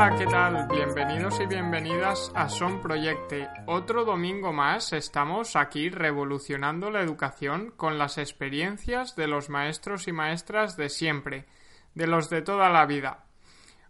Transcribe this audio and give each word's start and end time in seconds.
Hola, 0.00 0.16
¿qué 0.16 0.26
tal? 0.26 0.68
Bienvenidos 0.68 1.40
y 1.40 1.46
bienvenidas 1.46 2.30
a 2.36 2.48
Son 2.48 2.80
Proyecte. 2.80 3.48
Otro 3.66 4.04
domingo 4.04 4.52
más 4.52 4.92
estamos 4.92 5.56
aquí 5.56 5.88
revolucionando 5.88 6.92
la 6.92 7.00
educación 7.00 7.72
con 7.76 7.98
las 7.98 8.16
experiencias 8.16 9.16
de 9.16 9.26
los 9.26 9.50
maestros 9.50 10.06
y 10.06 10.12
maestras 10.12 10.76
de 10.76 10.88
siempre, 10.88 11.46
de 11.96 12.06
los 12.06 12.30
de 12.30 12.42
toda 12.42 12.68
la 12.68 12.86
vida. 12.86 13.24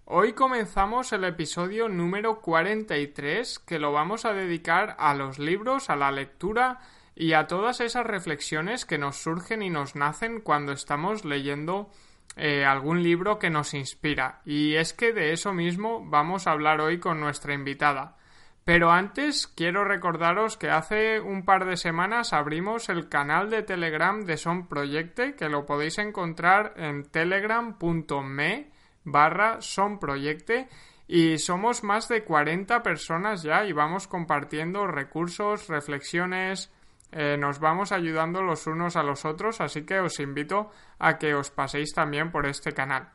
Hoy 0.06 0.33
comenzamos 0.33 1.12
el 1.12 1.24
episodio 1.24 1.91
número 1.91 2.40
43 2.40 3.58
que 3.58 3.78
lo 3.78 3.92
vamos 3.92 4.24
a 4.24 4.33
dedicar 4.33 4.96
a 4.98 5.12
los 5.12 5.38
libros, 5.38 5.90
a 5.90 5.96
la 5.96 6.11
lectura 6.11 6.80
y 7.14 7.34
a 7.34 7.46
todas 7.46 7.83
esas 7.83 8.06
reflexiones 8.06 8.86
que 8.86 8.96
nos 8.96 9.18
surgen 9.18 9.61
y 9.61 9.68
nos 9.68 9.94
nacen 9.94 10.40
cuando 10.40 10.72
estamos 10.72 11.27
leyendo 11.27 11.90
eh, 12.39 12.64
algún 12.64 13.03
libro 13.03 13.39
que 13.39 13.50
nos 13.50 13.75
inspira. 13.75 14.41
Y 14.44 14.75
es 14.75 14.92
que 14.92 15.12
de 15.12 15.33
eso 15.33 15.53
mismo 15.53 16.05
vamos 16.05 16.47
a 16.47 16.53
hablar 16.53 16.80
hoy 16.80 16.98
con 16.98 17.20
nuestra 17.20 17.55
invitada. 17.55 18.17
Pero 18.64 18.91
antes 18.91 19.47
quiero 19.47 19.84
recordaros 19.84 20.58
que 20.58 20.69
hace 20.69 21.20
un 21.20 21.45
par 21.45 21.64
de 21.64 21.78
semanas 21.78 22.34
abrimos 22.34 22.91
el 22.91 23.08
canal 23.08 23.48
de 23.48 23.62
Telegram 23.62 24.25
de 24.25 24.36
Son 24.36 24.69
Proyecte, 24.69 25.34
que 25.34 25.48
lo 25.48 25.64
podéis 25.64 25.98
encontrar 25.98 26.75
en 26.77 27.05
telegram.me 27.05 28.70
barra 29.05 29.62
Son 29.62 29.98
Proyecte 29.98 30.69
y 31.06 31.39
somos 31.39 31.83
más 31.83 32.08
de 32.08 32.23
40 32.25 32.83
personas 32.83 33.42
ya 33.42 33.64
y 33.64 33.73
vamos 33.73 34.06
compartiendo 34.06 34.86
recursos, 34.86 35.69
reflexiones, 35.69 36.70
eh, 37.12 37.37
nos 37.39 37.59
vamos 37.61 37.92
ayudando 37.92 38.42
los 38.42 38.67
unos 38.67 38.97
a 38.97 39.03
los 39.03 39.25
otros, 39.25 39.61
así 39.61 39.84
que 39.84 40.01
os 40.01 40.20
invito 40.20 40.70
a 40.98 41.19
que 41.19 41.34
os 41.34 41.51
paséis 41.51 41.92
también 41.95 42.31
por 42.31 42.47
este 42.47 42.73
canal. 42.73 43.11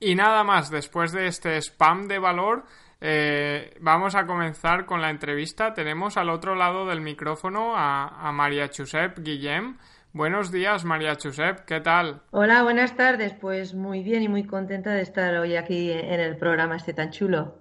Y 0.00 0.14
nada 0.14 0.44
más, 0.44 0.70
después 0.70 1.12
de 1.12 1.26
este 1.26 1.56
spam 1.60 2.06
de 2.06 2.18
valor, 2.18 2.64
eh, 3.00 3.76
vamos 3.80 4.14
a 4.14 4.26
comenzar 4.26 4.86
con 4.86 5.00
la 5.00 5.10
entrevista. 5.10 5.74
Tenemos 5.74 6.16
al 6.16 6.30
otro 6.30 6.54
lado 6.54 6.86
del 6.86 7.00
micrófono 7.00 7.76
a, 7.76 8.28
a 8.28 8.32
María 8.32 8.68
Chusep 8.68 9.18
Guillem. 9.18 9.78
Buenos 10.12 10.50
días, 10.50 10.84
María 10.84 11.16
Chusep, 11.16 11.64
¿qué 11.64 11.80
tal? 11.80 12.22
Hola, 12.30 12.62
buenas 12.62 12.96
tardes. 12.96 13.34
Pues 13.34 13.74
muy 13.74 14.02
bien 14.02 14.22
y 14.22 14.28
muy 14.28 14.44
contenta 14.44 14.94
de 14.94 15.02
estar 15.02 15.34
hoy 15.36 15.56
aquí 15.56 15.90
en 15.92 16.20
el 16.20 16.36
programa 16.36 16.76
este 16.76 16.94
tan 16.94 17.10
chulo. 17.10 17.58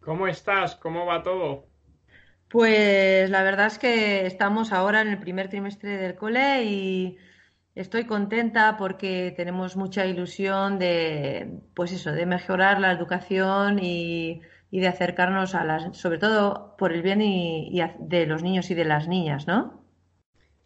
¿Cómo 0.00 0.26
estás? 0.26 0.76
¿Cómo 0.76 1.04
va 1.04 1.22
todo? 1.22 1.69
Pues 2.50 3.30
la 3.30 3.44
verdad 3.44 3.66
es 3.66 3.78
que 3.78 4.26
estamos 4.26 4.72
ahora 4.72 5.02
en 5.02 5.08
el 5.08 5.18
primer 5.18 5.48
trimestre 5.48 5.96
del 5.96 6.16
cole 6.16 6.64
y 6.64 7.16
estoy 7.76 8.06
contenta 8.06 8.76
porque 8.76 9.32
tenemos 9.36 9.76
mucha 9.76 10.04
ilusión 10.04 10.80
de, 10.80 11.60
pues 11.74 11.92
eso, 11.92 12.10
de 12.10 12.26
mejorar 12.26 12.80
la 12.80 12.90
educación 12.90 13.78
y, 13.80 14.42
de 14.72 14.88
acercarnos 14.88 15.54
a 15.54 15.64
las, 15.64 15.96
sobre 15.96 16.18
todo 16.18 16.74
por 16.76 16.92
el 16.92 17.02
bien 17.02 17.22
y 17.22 17.80
de 18.00 18.26
los 18.26 18.42
niños 18.42 18.68
y 18.72 18.74
de 18.74 18.84
las 18.84 19.06
niñas, 19.06 19.46
¿no? 19.46 19.84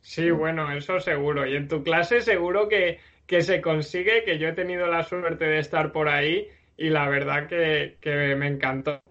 Sí, 0.01 0.31
bueno, 0.31 0.73
eso 0.73 1.01
seguro. 1.01 1.47
Y 1.47 1.55
en 1.55 1.69
tu 1.69 1.83
clase 1.83 2.23
seguro 2.23 2.67
que, 2.67 3.01
que 3.27 3.43
se 3.43 3.61
consigue, 3.61 4.25
que 4.25 4.39
yo 4.39 4.49
he 4.49 4.53
tenido 4.53 4.87
la 4.87 5.03
suerte 5.03 5.45
de 5.45 5.59
estar 5.59 5.93
por 5.93 6.09
ahí 6.09 6.49
y 6.79 6.89
la 6.89 7.11
verdad 7.11 7.47
que, 7.47 7.99
que 8.01 8.35
me 8.37 8.47
encantó. 8.47 9.03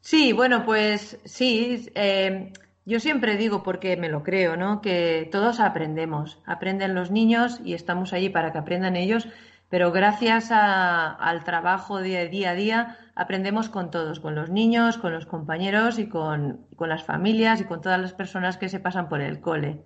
Sí, 0.00 0.32
bueno, 0.32 0.64
pues 0.64 1.18
sí. 1.24 1.90
Eh, 1.94 2.52
yo 2.84 3.00
siempre 3.00 3.36
digo, 3.36 3.62
porque 3.62 3.96
me 3.96 4.08
lo 4.08 4.22
creo, 4.22 4.56
¿no? 4.56 4.80
Que 4.80 5.28
todos 5.30 5.60
aprendemos. 5.60 6.42
Aprenden 6.46 6.94
los 6.94 7.10
niños 7.10 7.60
y 7.64 7.74
estamos 7.74 8.12
allí 8.12 8.28
para 8.30 8.52
que 8.52 8.58
aprendan 8.58 8.96
ellos, 8.96 9.28
pero 9.68 9.92
gracias 9.92 10.50
a, 10.50 11.12
al 11.14 11.44
trabajo 11.44 11.98
de 12.00 12.28
día 12.28 12.50
a 12.50 12.54
día 12.54 12.98
aprendemos 13.14 13.68
con 13.68 13.90
todos, 13.90 14.20
con 14.20 14.34
los 14.34 14.50
niños, 14.50 14.98
con 14.98 15.12
los 15.12 15.26
compañeros 15.26 15.98
y 15.98 16.08
con, 16.08 16.66
con 16.76 16.88
las 16.88 17.04
familias 17.04 17.60
y 17.60 17.64
con 17.64 17.80
todas 17.80 18.00
las 18.00 18.14
personas 18.14 18.56
que 18.58 18.68
se 18.68 18.80
pasan 18.80 19.08
por 19.08 19.20
el 19.20 19.40
cole. 19.40 19.84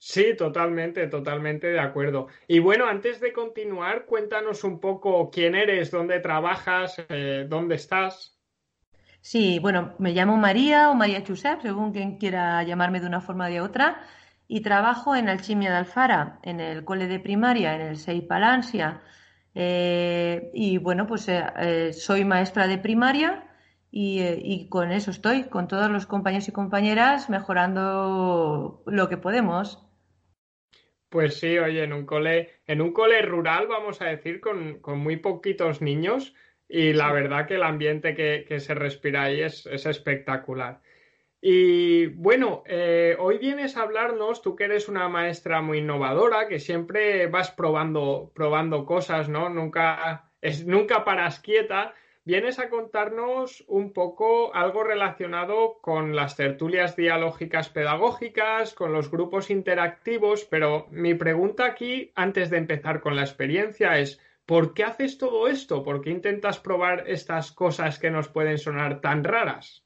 Sí, 0.00 0.34
totalmente, 0.36 1.06
totalmente 1.08 1.66
de 1.68 1.80
acuerdo. 1.80 2.28
Y 2.46 2.60
bueno, 2.60 2.86
antes 2.86 3.20
de 3.20 3.32
continuar, 3.32 4.06
cuéntanos 4.06 4.62
un 4.64 4.80
poco 4.80 5.30
quién 5.30 5.54
eres, 5.54 5.90
dónde 5.90 6.20
trabajas, 6.20 7.04
eh, 7.08 7.46
dónde 7.48 7.74
estás. 7.76 8.37
Sí, 9.30 9.58
bueno, 9.58 9.94
me 9.98 10.12
llamo 10.12 10.38
María 10.38 10.88
o 10.88 10.94
María 10.94 11.22
Chusep, 11.22 11.60
según 11.60 11.92
quien 11.92 12.16
quiera 12.16 12.62
llamarme 12.62 12.98
de 12.98 13.06
una 13.06 13.20
forma 13.20 13.46
de 13.50 13.60
otra, 13.60 14.00
y 14.46 14.62
trabajo 14.62 15.14
en 15.14 15.28
Alchimia 15.28 15.70
de 15.70 15.76
Alfara, 15.76 16.38
en 16.42 16.60
el 16.60 16.82
cole 16.82 17.08
de 17.08 17.20
primaria, 17.20 17.74
en 17.74 17.82
el 17.82 17.96
SEI 17.98 18.22
Palancia. 18.22 19.02
Eh, 19.54 20.50
y 20.54 20.78
bueno, 20.78 21.06
pues 21.06 21.28
eh, 21.28 21.44
eh, 21.58 21.92
soy 21.92 22.24
maestra 22.24 22.66
de 22.66 22.78
primaria 22.78 23.44
y, 23.90 24.22
y, 24.22 24.66
con 24.70 24.92
eso 24.92 25.10
estoy, 25.10 25.50
con 25.50 25.68
todos 25.68 25.90
los 25.90 26.06
compañeros 26.06 26.48
y 26.48 26.52
compañeras, 26.52 27.28
mejorando 27.28 28.82
lo 28.86 29.08
que 29.10 29.18
podemos. 29.18 29.86
Pues 31.10 31.38
sí, 31.38 31.58
oye, 31.58 31.84
en 31.84 31.92
un 31.92 32.06
cole, 32.06 32.62
en 32.66 32.80
un 32.80 32.94
cole 32.94 33.20
rural, 33.20 33.66
vamos 33.66 34.00
a 34.00 34.06
decir, 34.06 34.40
con, 34.40 34.78
con 34.80 34.98
muy 35.00 35.18
poquitos 35.18 35.82
niños, 35.82 36.34
y 36.68 36.92
la 36.92 37.12
verdad 37.12 37.46
que 37.46 37.54
el 37.54 37.62
ambiente 37.62 38.14
que, 38.14 38.44
que 38.46 38.60
se 38.60 38.74
respira 38.74 39.24
ahí 39.24 39.40
es, 39.40 39.66
es 39.66 39.86
espectacular. 39.86 40.80
Y 41.40 42.06
bueno, 42.06 42.64
eh, 42.66 43.16
hoy 43.18 43.38
vienes 43.38 43.76
a 43.76 43.82
hablarnos, 43.82 44.42
tú 44.42 44.56
que 44.56 44.64
eres 44.64 44.88
una 44.88 45.08
maestra 45.08 45.62
muy 45.62 45.78
innovadora, 45.78 46.48
que 46.48 46.58
siempre 46.58 47.28
vas 47.28 47.50
probando, 47.52 48.32
probando 48.34 48.84
cosas, 48.84 49.28
¿no? 49.28 49.48
Nunca, 49.48 50.30
es, 50.40 50.66
nunca 50.66 51.04
paras 51.04 51.38
quieta. 51.38 51.94
Vienes 52.24 52.58
a 52.58 52.68
contarnos 52.68 53.64
un 53.68 53.92
poco 53.92 54.54
algo 54.54 54.82
relacionado 54.82 55.78
con 55.80 56.14
las 56.14 56.36
tertulias 56.36 56.96
dialógicas 56.96 57.70
pedagógicas, 57.70 58.74
con 58.74 58.92
los 58.92 59.10
grupos 59.10 59.48
interactivos, 59.48 60.44
pero 60.44 60.88
mi 60.90 61.14
pregunta 61.14 61.64
aquí, 61.64 62.12
antes 62.16 62.50
de 62.50 62.58
empezar 62.58 63.00
con 63.00 63.16
la 63.16 63.22
experiencia, 63.22 63.98
es 63.98 64.20
¿Por 64.48 64.72
qué 64.72 64.84
haces 64.84 65.18
todo 65.18 65.46
esto? 65.46 65.84
¿Por 65.84 66.00
qué 66.00 66.08
intentas 66.08 66.58
probar 66.58 67.04
estas 67.06 67.52
cosas 67.52 67.98
que 67.98 68.10
nos 68.10 68.28
pueden 68.28 68.56
sonar 68.56 69.02
tan 69.02 69.22
raras? 69.22 69.84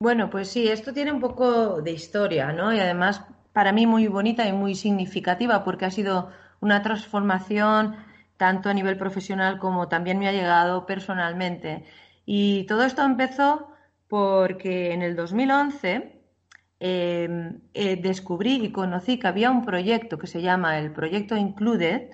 Bueno, 0.00 0.30
pues 0.30 0.48
sí, 0.48 0.66
esto 0.66 0.94
tiene 0.94 1.12
un 1.12 1.20
poco 1.20 1.82
de 1.82 1.90
historia, 1.90 2.52
¿no? 2.52 2.72
Y 2.72 2.80
además 2.80 3.22
para 3.52 3.72
mí 3.72 3.86
muy 3.86 4.06
bonita 4.06 4.48
y 4.48 4.54
muy 4.54 4.74
significativa 4.74 5.62
porque 5.62 5.84
ha 5.84 5.90
sido 5.90 6.30
una 6.60 6.80
transformación 6.80 7.96
tanto 8.38 8.70
a 8.70 8.74
nivel 8.74 8.96
profesional 8.96 9.58
como 9.58 9.88
también 9.88 10.18
me 10.18 10.26
ha 10.26 10.32
llegado 10.32 10.86
personalmente. 10.86 11.84
Y 12.24 12.64
todo 12.64 12.82
esto 12.82 13.02
empezó 13.02 13.68
porque 14.08 14.94
en 14.94 15.02
el 15.02 15.14
2011 15.16 16.22
eh, 16.80 17.28
eh, 17.74 17.96
descubrí 17.96 18.64
y 18.64 18.72
conocí 18.72 19.18
que 19.18 19.26
había 19.26 19.50
un 19.50 19.66
proyecto 19.66 20.18
que 20.18 20.28
se 20.28 20.40
llama 20.40 20.78
el 20.78 20.94
Proyecto 20.94 21.36
Included, 21.36 22.08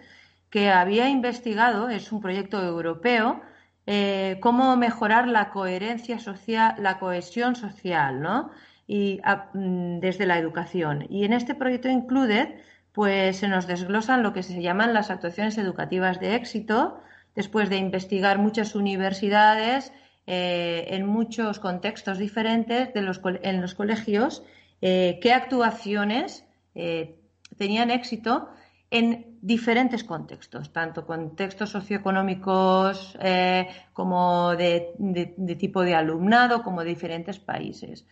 que 0.50 0.70
había 0.70 1.08
investigado, 1.08 1.88
es 1.88 2.12
un 2.12 2.20
proyecto 2.20 2.62
europeo, 2.62 3.40
eh, 3.86 4.38
cómo 4.40 4.76
mejorar 4.76 5.28
la 5.28 5.50
coherencia 5.50 6.18
social, 6.18 6.74
la 6.78 6.98
cohesión 6.98 7.54
social, 7.54 8.20
¿no? 8.20 8.50
Y 8.86 9.20
mm, 9.54 10.00
desde 10.00 10.26
la 10.26 10.38
educación. 10.38 11.06
Y 11.08 11.24
en 11.24 11.32
este 11.32 11.54
proyecto 11.54 11.88
Included, 11.88 12.48
pues 12.92 13.38
se 13.38 13.48
nos 13.48 13.66
desglosan 13.66 14.22
lo 14.22 14.32
que 14.32 14.42
se 14.42 14.60
llaman 14.60 14.94
las 14.94 15.10
actuaciones 15.10 15.58
educativas 15.58 16.18
de 16.20 16.34
éxito, 16.34 17.00
después 17.34 17.68
de 17.68 17.76
investigar 17.76 18.38
muchas 18.38 18.74
universidades 18.74 19.92
eh, 20.26 20.86
en 20.90 21.06
muchos 21.06 21.60
contextos 21.60 22.18
diferentes 22.18 22.92
de 22.94 23.02
los, 23.02 23.20
en 23.42 23.60
los 23.60 23.74
colegios 23.74 24.42
eh, 24.80 25.18
qué 25.22 25.32
actuaciones 25.32 26.44
tenían 27.56 27.90
éxito 27.90 28.50
en 28.90 29.35
diferentes 29.52 30.02
contextos, 30.02 30.72
tanto 30.72 31.06
contextos 31.06 31.70
socioeconómicos 31.70 33.16
como 33.92 34.56
de, 34.56 34.94
tipo 35.58 35.82
de 35.82 35.94
alumnado, 35.94 36.62
como 36.62 36.82
de 36.82 36.88
diferentes 36.88 37.38
países. 37.38 38.06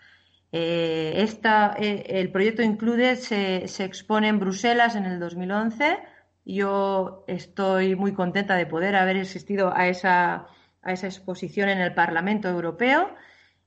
el 0.52 2.30
proyecto 2.30 2.62
Include 2.62 3.16
se, 3.16 3.66
se, 3.66 3.84
expone 3.84 4.28
en 4.28 4.38
Bruselas 4.38 4.94
en 4.94 5.06
el 5.06 5.18
2011. 5.18 5.98
Yo 6.44 7.24
estoy 7.26 7.96
muy 7.96 8.12
contenta 8.12 8.54
de 8.54 8.66
poder 8.66 8.94
haber 8.96 9.16
asistido 9.16 9.72
a 9.74 9.88
esa, 9.88 10.46
a 10.82 10.92
esa 10.92 11.06
exposición 11.06 11.68
en 11.68 11.80
el 11.80 11.94
Parlamento 11.94 12.48
Europeo. 12.48 13.10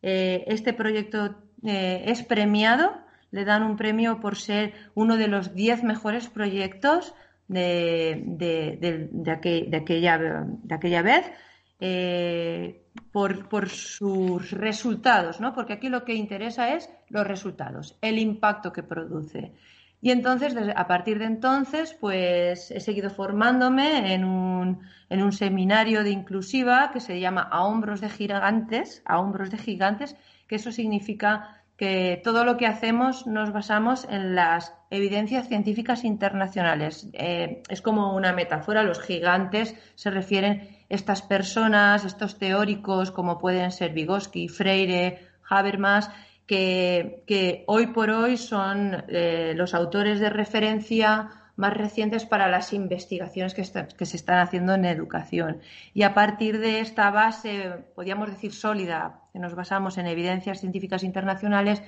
Eh, 0.01 0.45
este 0.47 0.73
proyecto 0.73 1.35
eh, 1.65 2.03
es 2.05 2.23
premiado, 2.23 2.95
le 3.31 3.45
dan 3.45 3.63
un 3.63 3.75
premio 3.75 4.19
por 4.19 4.37
ser 4.37 4.73
uno 4.93 5.17
de 5.17 5.27
los 5.27 5.53
diez 5.55 5.83
mejores 5.83 6.29
proyectos 6.29 7.13
de, 7.47 8.23
de, 8.25 9.31
aquella, 9.31 10.17
de 10.17 10.75
aquella, 10.75 11.01
vez. 11.01 11.31
Eh, 11.79 12.83
por, 13.11 13.47
por, 13.49 13.69
sus 13.69 14.49
resultados, 14.51 15.39
¿no? 15.39 15.53
Porque 15.53 15.73
aquí 15.73 15.89
lo 15.89 16.03
que 16.03 16.15
interesa 16.15 16.73
es 16.73 16.89
los 17.09 17.27
resultados, 17.27 17.97
el 18.01 18.17
impacto 18.17 18.73
que 18.73 18.81
produce. 18.81 19.53
Y 19.99 20.11
entonces, 20.11 20.55
a 20.75 20.87
partir 20.87 21.17
de 21.19 21.25
entonces, 21.25 21.95
pues 21.99 22.69
he 22.71 22.79
seguido 22.79 23.09
formándome 23.09 24.13
en 24.13 24.25
un, 24.25 24.81
en 25.09 25.23
un 25.23 25.31
seminario 25.31 26.03
de 26.03 26.11
inclusiva 26.11 26.91
que 26.93 26.99
se 26.99 27.19
llama 27.19 27.41
A 27.51 27.63
hombros 27.63 28.01
de 28.01 28.09
gigantes, 28.09 29.01
a 29.05 29.19
hombros 29.19 29.49
de 29.49 29.57
gigantes, 29.57 30.15
que 30.47 30.55
eso 30.55 30.71
significa 30.71 31.63
que 31.77 32.19
todo 32.23 32.43
lo 32.43 32.57
que 32.57 32.65
hacemos 32.65 33.27
nos 33.27 33.53
basamos 33.53 34.07
en 34.09 34.33
las 34.33 34.73
evidencias 34.89 35.47
científicas 35.47 36.03
internacionales. 36.03 37.07
Eh, 37.13 37.61
es 37.69 37.81
como 37.81 38.15
una 38.15 38.33
metáfora, 38.33 38.81
los 38.81 38.99
gigantes 38.99 39.75
se 39.93 40.09
refieren 40.09 40.75
estas 40.89 41.21
personas, 41.21 42.03
estos 42.03 42.39
teóricos 42.39 43.11
como 43.11 43.37
pueden 43.37 43.71
ser 43.71 43.93
Vygotsky, 43.93 44.47
Freire, 44.47 45.27
Habermas, 45.47 46.09
que, 46.47 47.63
hoy 47.67 47.87
por 47.87 48.09
hoy 48.09 48.37
son 48.37 49.03
eh, 49.09 49.53
los 49.55 49.73
autores 49.73 50.19
de 50.19 50.29
referencia 50.29 51.29
más 51.57 51.73
recientes 51.73 52.25
para 52.25 52.47
las 52.47 52.71
investigaciones 52.71 53.53
que, 53.53 53.63
que, 53.97 54.05
se 54.05 54.15
están 54.15 54.39
haciendo 54.39 54.73
en 54.75 54.85
educación. 54.85 55.59
Y 55.93 56.03
a 56.03 56.13
partir 56.13 56.59
de 56.59 56.79
esta 56.79 57.11
base, 57.11 57.83
podríamos 57.95 58.29
decir 58.29 58.53
sólida, 58.53 59.23
que 59.33 59.39
nos 59.39 59.55
basamos 59.55 59.97
en 59.97 60.07
evidencias 60.07 60.61
científicas 60.61 61.03
internacionales, 61.03 61.81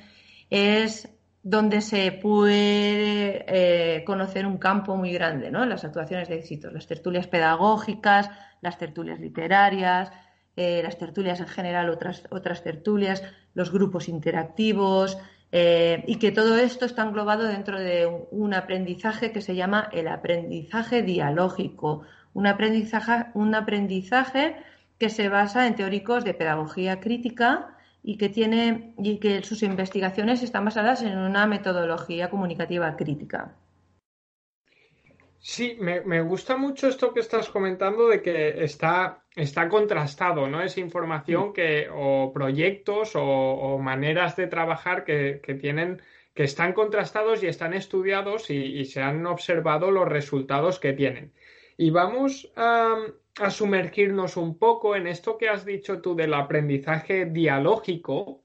es 0.49 1.07
donde 1.43 1.81
se 1.81 2.11
puede 2.11 3.45
eh, 3.47 4.03
conocer 4.03 4.45
un 4.45 4.57
campo 4.57 4.97
muy 4.97 5.13
grande, 5.13 5.51
¿no? 5.51 5.65
Las 5.65 5.85
actuaciones 5.85 6.27
de 6.27 6.35
éxito, 6.35 6.69
las 6.71 6.87
tertulias 6.87 7.27
pedagógicas, 7.27 8.29
las 8.61 8.77
tertulias 8.77 9.19
literarias, 9.19 10.11
eh, 10.55 10.81
las 10.83 10.97
tertulias 10.97 11.39
en 11.39 11.47
general, 11.47 11.89
otras, 11.89 12.23
otras 12.31 12.63
tertulias, 12.63 13.23
los 13.53 13.71
grupos 13.71 14.09
interactivos, 14.09 15.17
eh, 15.51 16.03
y 16.05 16.17
que 16.17 16.31
todo 16.31 16.57
esto 16.57 16.85
está 16.85 17.03
englobado 17.03 17.43
dentro 17.43 17.79
de 17.79 18.05
un, 18.31 18.53
aprendizaje 18.53 19.31
que 19.31 19.41
se 19.41 19.55
llama 19.55 19.89
el 19.91 20.07
aprendizaje 20.07 21.01
dialógico, 21.01 22.03
un 22.33 22.45
aprendizaje, 22.45 23.25
un 23.33 23.55
aprendizaje 23.55 24.55
que 24.99 25.09
se 25.09 25.29
basa 25.29 25.65
en 25.65 25.75
teóricos 25.75 26.23
de 26.23 26.33
pedagogía 26.35 26.99
crítica 26.99 27.77
y 28.03 28.17
que 28.17 28.29
tiene 28.29 28.93
y 28.99 29.17
que 29.17 29.43
sus 29.43 29.63
investigaciones 29.63 30.43
están 30.43 30.65
basadas 30.65 31.01
en 31.01 31.17
una 31.17 31.47
metodología 31.47 32.29
comunicativa 32.29 32.95
crítica. 32.95 33.55
Sí, 35.41 35.77
me, 35.79 36.21
gusta 36.21 36.57
mucho 36.57 36.89
esto 36.89 37.13
que 37.13 37.21
estás 37.21 37.49
comentando 37.49 38.09
de 38.09 38.21
que 38.21 38.63
está, 38.63 39.23
está 39.41 39.69
contrastado, 39.69 40.47
¿no? 40.47 40.61
Es 40.61 40.77
información 40.77 41.53
que, 41.53 41.87
o 41.91 42.31
proyectos 42.33 43.11
o, 43.15 43.77
maneras 43.79 44.35
de 44.35 44.47
trabajar 44.47 45.03
que, 45.03 45.41
tienen, 45.59 46.01
que 46.33 46.43
están 46.43 46.73
contrastados 46.73 47.43
y 47.43 47.47
están 47.47 47.73
estudiados 47.73 48.49
y, 48.49 48.85
se 48.85 49.01
han 49.01 49.25
observado 49.25 49.91
los 49.91 50.07
resultados 50.07 50.79
que 50.79 50.93
tienen. 50.93 51.33
Y 51.77 51.91
vamos 51.91 52.51
a, 52.55 52.97
a 53.39 53.49
sumergirnos 53.49 54.37
un 54.37 54.57
poco 54.57 54.95
en 54.95 55.07
esto 55.07 55.37
que 55.37 55.49
has 55.49 55.65
dicho 55.65 56.01
tú 56.01 56.15
del 56.15 56.33
aprendizaje 56.33 57.25
dialógico, 57.25 58.43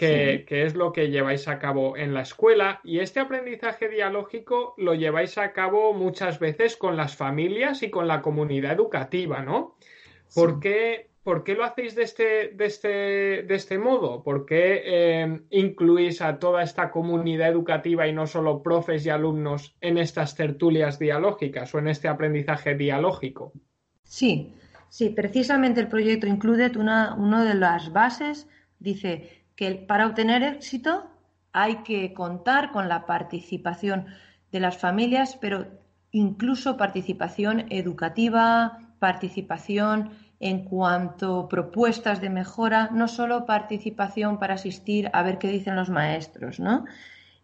que, 0.00 0.64
es 0.64 0.74
lo 0.74 0.92
que 0.92 1.10
lleváis 1.10 1.46
a 1.46 1.58
cabo 1.58 1.96
en 1.96 2.14
la 2.14 2.22
escuela. 2.22 2.80
Y 2.84 3.00
este 3.00 3.20
aprendizaje 3.20 3.88
dialógico 3.88 4.74
lo 4.78 4.94
lleváis 4.94 5.36
a 5.36 5.52
cabo 5.52 5.92
muchas 5.92 6.38
veces 6.38 6.76
con 6.76 6.96
las 6.96 7.16
familias 7.16 7.82
y 7.82 7.90
con 7.90 8.08
la 8.08 8.22
comunidad 8.22 8.72
educativa, 8.72 9.42
¿no? 9.42 9.76
¿Por, 10.34 10.60
qué, 10.60 11.10
lo 11.54 11.64
hacéis 11.64 11.94
de 11.94 12.02
este, 12.02 12.48
de 12.54 12.66
este, 12.66 12.88
de 13.42 13.54
este 13.54 13.78
modo? 13.78 14.22
¿Por 14.22 14.46
qué 14.46 14.82
eh, 14.84 15.40
incluís 15.50 16.20
a 16.22 16.38
toda 16.38 16.62
esta 16.62 16.90
comunidad 16.90 17.48
educativa 17.48 18.06
y 18.06 18.12
no 18.12 18.26
solo 18.26 18.62
profes 18.62 19.04
y 19.06 19.10
alumnos 19.10 19.76
en 19.80 19.98
estas 19.98 20.34
tertulias 20.34 20.98
dialógicas 20.98 21.74
o 21.74 21.78
en 21.78 21.88
este 21.88 22.08
aprendizaje 22.08 22.74
dialógico? 22.74 23.52
Sí, 24.02 24.54
sí, 24.88 25.10
precisamente 25.10 25.80
el 25.80 25.88
proyecto 25.88 26.26
Include 26.26 26.72
una, 26.76 27.14
una 27.14 27.44
de 27.44 27.54
las 27.54 27.92
bases 27.92 28.48
dice 28.78 29.44
que 29.56 29.74
para 29.74 30.06
obtener 30.06 30.42
éxito 30.42 31.10
hay 31.52 31.82
que 31.82 32.12
contar 32.14 32.70
con 32.70 32.88
la 32.88 33.06
participación 33.06 34.06
de 34.52 34.60
las 34.60 34.78
familias, 34.78 35.36
pero 35.40 35.66
incluso 36.12 36.76
participación 36.76 37.66
educativa, 37.70 38.78
participación 38.98 40.10
en 40.40 40.64
cuanto 40.64 41.48
propuestas 41.48 42.20
de 42.20 42.30
mejora, 42.30 42.88
no 42.92 43.08
solo 43.08 43.46
participación 43.46 44.38
para 44.38 44.54
asistir 44.54 45.10
a 45.12 45.22
ver 45.22 45.38
qué 45.38 45.48
dicen 45.48 45.76
los 45.76 45.90
maestros, 45.90 46.58
¿no? 46.58 46.86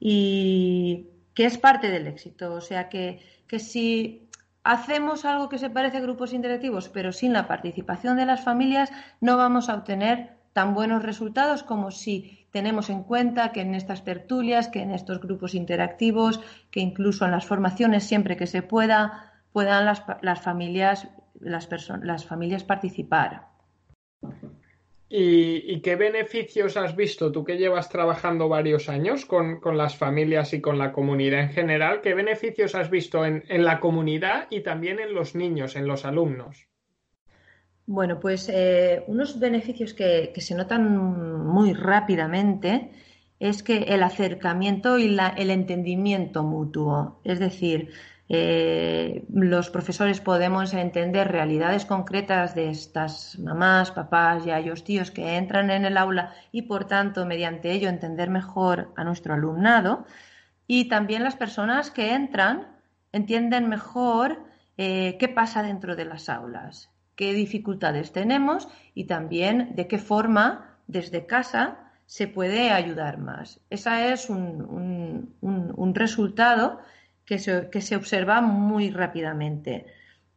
Y 0.00 1.06
que 1.34 1.44
es 1.44 1.58
parte 1.58 1.90
del 1.90 2.06
éxito. 2.06 2.54
O 2.54 2.60
sea 2.60 2.88
que, 2.88 3.20
que 3.46 3.58
si 3.58 4.28
hacemos 4.64 5.24
algo 5.24 5.48
que 5.48 5.58
se 5.58 5.70
parece 5.70 5.98
a 5.98 6.00
grupos 6.00 6.32
interactivos, 6.32 6.88
pero 6.88 7.12
sin 7.12 7.32
la 7.32 7.46
participación 7.46 8.16
de 8.16 8.26
las 8.26 8.42
familias, 8.42 8.90
no 9.20 9.36
vamos 9.36 9.68
a 9.68 9.74
obtener 9.74 10.36
tan 10.54 10.72
buenos 10.74 11.02
resultados 11.02 11.62
como 11.62 11.90
si 11.90 12.46
tenemos 12.50 12.88
en 12.88 13.02
cuenta 13.02 13.52
que 13.52 13.60
en 13.60 13.74
estas 13.74 14.04
tertulias, 14.04 14.68
que 14.68 14.80
en 14.80 14.90
estos 14.90 15.20
grupos 15.20 15.54
interactivos, 15.54 16.40
que 16.70 16.80
incluso 16.80 17.26
en 17.26 17.32
las 17.32 17.44
formaciones 17.44 18.04
siempre 18.04 18.38
que 18.38 18.46
se 18.46 18.62
pueda, 18.62 19.34
puedan 19.52 19.84
las, 19.84 20.40
familias, 20.40 21.08
las, 21.40 21.68
las 22.02 22.24
familias 22.24 22.64
participar. 22.64 23.48
¿Y, 25.08 25.80
qué 25.82 25.94
beneficios 25.94 26.76
has 26.76 26.96
visto 26.96 27.30
tú 27.30 27.44
que 27.44 27.56
llevas 27.56 27.88
trabajando 27.88 28.48
varios 28.48 28.88
años 28.88 29.24
con, 29.24 29.60
las 29.76 29.96
familias 29.96 30.52
y 30.52 30.60
con 30.60 30.78
la 30.78 30.92
comunidad 30.92 31.40
en 31.40 31.50
general? 31.50 32.00
¿Qué 32.00 32.14
beneficios 32.14 32.74
has 32.74 32.90
visto 32.90 33.24
en 33.24 33.64
la 33.64 33.78
comunidad 33.78 34.48
y 34.50 34.60
también 34.60 34.98
en 34.98 35.14
los 35.14 35.34
niños, 35.34 35.76
en 35.76 35.86
los 35.86 36.04
alumnos? 36.04 36.66
Bueno, 37.86 38.18
pues 38.18 38.48
eh, 38.52 39.04
unos 39.06 39.38
beneficios 39.38 39.94
que, 39.94 40.32
se 40.36 40.54
notan 40.56 40.96
muy 41.46 41.72
rápidamente 41.72 42.90
es 43.38 43.62
que 43.62 43.78
el 43.78 44.02
acercamiento 44.02 44.98
y 44.98 45.16
el 45.36 45.50
entendimiento 45.50 46.42
mutuo. 46.42 47.20
Es 47.22 47.38
decir, 47.38 47.90
eh, 48.28 49.24
los 49.32 49.70
profesores 49.70 50.20
podemos 50.20 50.74
entender 50.74 51.28
realidades 51.30 51.84
concretas 51.84 52.54
de 52.54 52.70
estas 52.70 53.38
mamás, 53.38 53.90
papás, 53.90 54.44
yayos, 54.44 54.84
tíos 54.84 55.10
que 55.10 55.36
entran 55.36 55.70
en 55.70 55.84
el 55.84 55.96
aula 55.96 56.34
y, 56.52 56.62
por 56.62 56.86
tanto, 56.86 57.26
mediante 57.26 57.72
ello 57.72 57.88
entender 57.88 58.30
mejor 58.30 58.92
a 58.96 59.04
nuestro 59.04 59.34
alumnado. 59.34 60.06
Y 60.66 60.88
también 60.88 61.22
las 61.22 61.36
personas 61.36 61.90
que 61.90 62.14
entran 62.14 62.66
entienden 63.12 63.68
mejor 63.68 64.42
eh, 64.76 65.16
qué 65.18 65.28
pasa 65.28 65.62
dentro 65.62 65.96
de 65.96 66.04
las 66.04 66.28
aulas 66.28 66.90
qué 67.16 67.32
dificultades 67.32 68.12
tenemos 68.12 68.68
y 68.94 69.04
también 69.04 69.74
de 69.74 69.88
qué 69.88 69.98
forma 69.98 70.76
desde 70.86 71.26
casa 71.26 71.78
se 72.04 72.28
puede 72.28 72.70
ayudar 72.70 73.18
más. 73.18 73.58
Ese 73.70 74.12
es 74.12 74.30
un, 74.30 75.34
resultado 75.94 76.78
que 77.26 77.38
se, 77.38 77.96
observa 77.96 78.40
muy 78.40 78.90
rápidamente. 78.90 79.86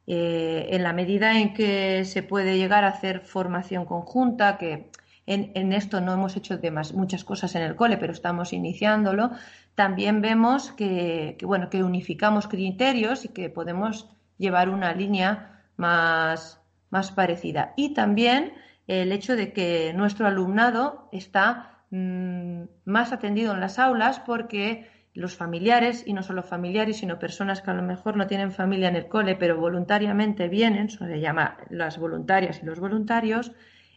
Eh, 0.08 0.70
en 0.72 0.84
la 0.84 0.92
medida 0.92 1.40
en 1.40 1.54
que 1.54 2.04
se 2.04 2.24
puede 2.24 2.58
llegar 2.58 2.84
a 2.84 2.90
hacer 2.90 3.22
formación 3.22 3.86
conjunta, 3.86 4.58
que 4.58 4.90
en, 5.28 5.74
esto 5.74 6.02
no 6.02 6.14
hemos 6.14 6.36
hecho 6.36 6.60
muchas 6.96 7.24
cosas 7.24 7.54
en 7.54 7.62
el 7.62 7.76
cole, 7.76 7.98
pero 7.98 8.12
estamos 8.12 8.52
iniciándolo, 8.52 9.30
también 9.76 10.22
vemos 10.22 10.72
que, 10.72 11.38
bueno, 11.44 11.70
que 11.70 11.84
unificamos 11.84 12.48
criterios 12.48 13.26
y 13.26 13.28
que 13.30 13.52
podemos 13.52 14.10
llevar 14.40 14.70
una 14.70 14.92
línea 14.94 15.62
más, 15.78 16.60
más 16.90 17.12
parecida. 17.12 17.74
Y 17.78 17.94
también 17.94 18.54
el 18.88 19.12
hecho 19.12 19.36
de 19.36 19.54
que 19.54 19.94
nuestro 19.94 20.26
alumnado 20.26 21.08
está 21.12 21.84
mm, 21.92 22.64
más 22.86 23.12
atendido 23.12 23.54
en 23.54 23.60
las 23.60 23.78
aulas 23.78 24.20
porque 24.20 24.88
los 25.20 25.36
familiares, 25.36 26.04
y 26.08 26.14
no 26.14 26.24
solo 26.24 26.44
familiares, 26.44 26.98
sino 26.98 27.20
personas 27.20 27.62
que 27.62 27.72
a 27.72 27.74
lo 27.74 27.84
mejor 27.84 28.16
no 28.16 28.26
tienen 28.26 28.54
familia 28.54 28.88
en 28.88 28.96
el 28.96 29.08
cole, 29.08 29.36
pero 29.36 29.60
voluntariamente 29.60 30.48
vienen, 30.48 30.90
se 30.90 31.20
llama 31.20 31.58
las 31.70 31.98
voluntarias 31.98 32.62
y 32.64 32.66
los 32.66 32.80
voluntarios, 32.80 33.52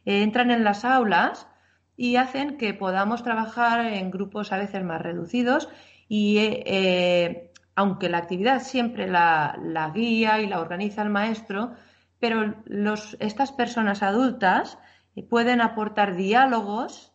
eh, 0.04 0.22
entran 0.22 0.50
en 0.50 0.64
las 0.64 0.84
aulas 0.84 1.46
y 1.96 2.16
hacen 2.16 2.56
que 2.58 2.74
podamos 2.74 3.22
trabajar 3.22 3.86
en 3.86 4.10
grupos 4.10 4.50
a 4.50 4.58
veces 4.58 4.82
más 4.82 5.00
reducidos 5.00 5.68
y 6.08 6.38
eh, 6.38 6.62
eh, 6.66 7.52
aunque 7.76 8.08
la 8.08 8.18
actividad 8.18 8.60
siempre 8.60 9.06
la, 9.06 9.92
guía 9.94 10.40
y 10.40 10.48
la 10.48 10.60
organiza 10.60 11.02
el 11.02 11.10
maestro, 11.10 11.72
pero 12.18 12.56
los, 12.66 13.16
estas 13.20 13.52
personas 13.52 14.02
adultas 14.02 14.76
pueden 15.30 15.60
aportar 15.60 16.16
diálogos 16.16 17.11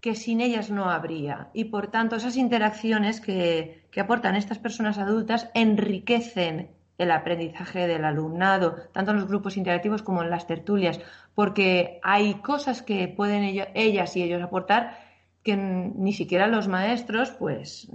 que 0.00 0.14
sin 0.14 0.40
ellas 0.40 0.70
no 0.70 0.90
habría. 0.90 1.50
Y 1.52 1.64
por 1.64 1.88
tanto, 1.88 2.16
esas 2.16 2.36
interacciones 2.36 3.20
que, 3.20 3.86
que 3.90 4.00
aportan 4.00 4.36
estas 4.36 4.58
personas 4.58 4.98
adultas 4.98 5.50
enriquecen 5.54 6.70
el 6.98 7.10
aprendizaje 7.12 7.86
del 7.86 8.04
alumnado, 8.04 8.76
tanto 8.92 9.12
en 9.12 9.18
los 9.18 9.28
grupos 9.28 9.56
interactivos 9.56 10.02
como 10.02 10.22
en 10.22 10.30
las 10.30 10.46
tertulias, 10.46 11.00
porque 11.34 12.00
hay 12.02 12.34
cosas 12.34 12.82
que 12.82 13.08
pueden 13.08 13.44
ellas 13.74 14.16
y 14.16 14.22
ellos 14.22 14.42
aportar 14.42 14.98
que 15.44 15.56
ni 15.56 16.12
siquiera 16.12 16.48
los 16.48 16.66
maestros 16.66 17.30
pues 17.30 17.88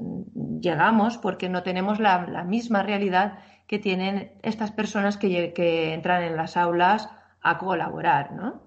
llegamos 0.62 1.18
porque 1.18 1.50
no 1.50 1.62
tenemos 1.62 2.00
la, 2.00 2.44
misma 2.46 2.82
realidad 2.82 3.40
que 3.68 3.78
tienen 3.80 4.32
estas 4.42 4.72
personas 4.72 5.18
que, 5.18 5.54
que 5.54 5.94
entran 5.94 6.24
en 6.24 6.38
las 6.38 6.56
aulas 6.56 7.10
a 7.42 7.58
colaborar, 7.58 8.32
¿no? 8.32 8.63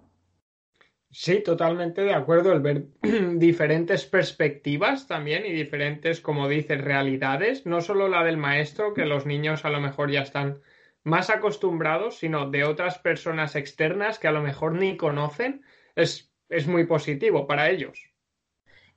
Sí, 1.18 1.42
totalmente 1.42 2.02
de 2.02 2.12
acuerdo. 2.12 2.52
El 2.52 2.60
ver 2.60 2.88
diferentes 3.38 4.04
perspectivas 4.04 5.06
también 5.06 5.46
y 5.46 5.52
diferentes, 5.52 6.20
como 6.20 6.46
dices, 6.46 6.78
realidades, 6.78 7.64
no 7.64 7.80
solo 7.80 8.06
la 8.08 8.22
del 8.22 8.36
maestro, 8.36 8.92
que 8.92 9.06
los 9.06 9.24
niños 9.24 9.64
a 9.64 9.70
lo 9.70 9.80
mejor 9.80 10.10
ya 10.10 10.20
están 10.20 10.60
más 11.04 11.30
acostumbrados, 11.30 12.18
sino 12.18 12.50
de 12.50 12.64
otras 12.64 12.98
personas 12.98 13.56
externas 13.56 14.18
que 14.18 14.28
a 14.28 14.30
lo 14.32 14.42
mejor 14.42 14.74
ni 14.74 14.98
conocen, 14.98 15.62
es, 15.94 16.30
es 16.50 16.66
muy 16.66 16.84
positivo 16.84 17.46
para 17.46 17.70
ellos. 17.70 17.98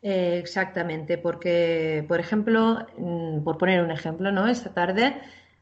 Eh, 0.01 0.39
exactamente, 0.39 1.17
porque, 1.17 2.03
por 2.05 2.19
ejemplo, 2.19 2.85
mm, 2.97 3.45
por 3.45 3.57
poner 3.57 3.81
un 3.81 3.91
ejemplo, 3.91 4.29
¿no? 4.33 4.49
Esta 4.49 4.73
tarde 4.73 5.15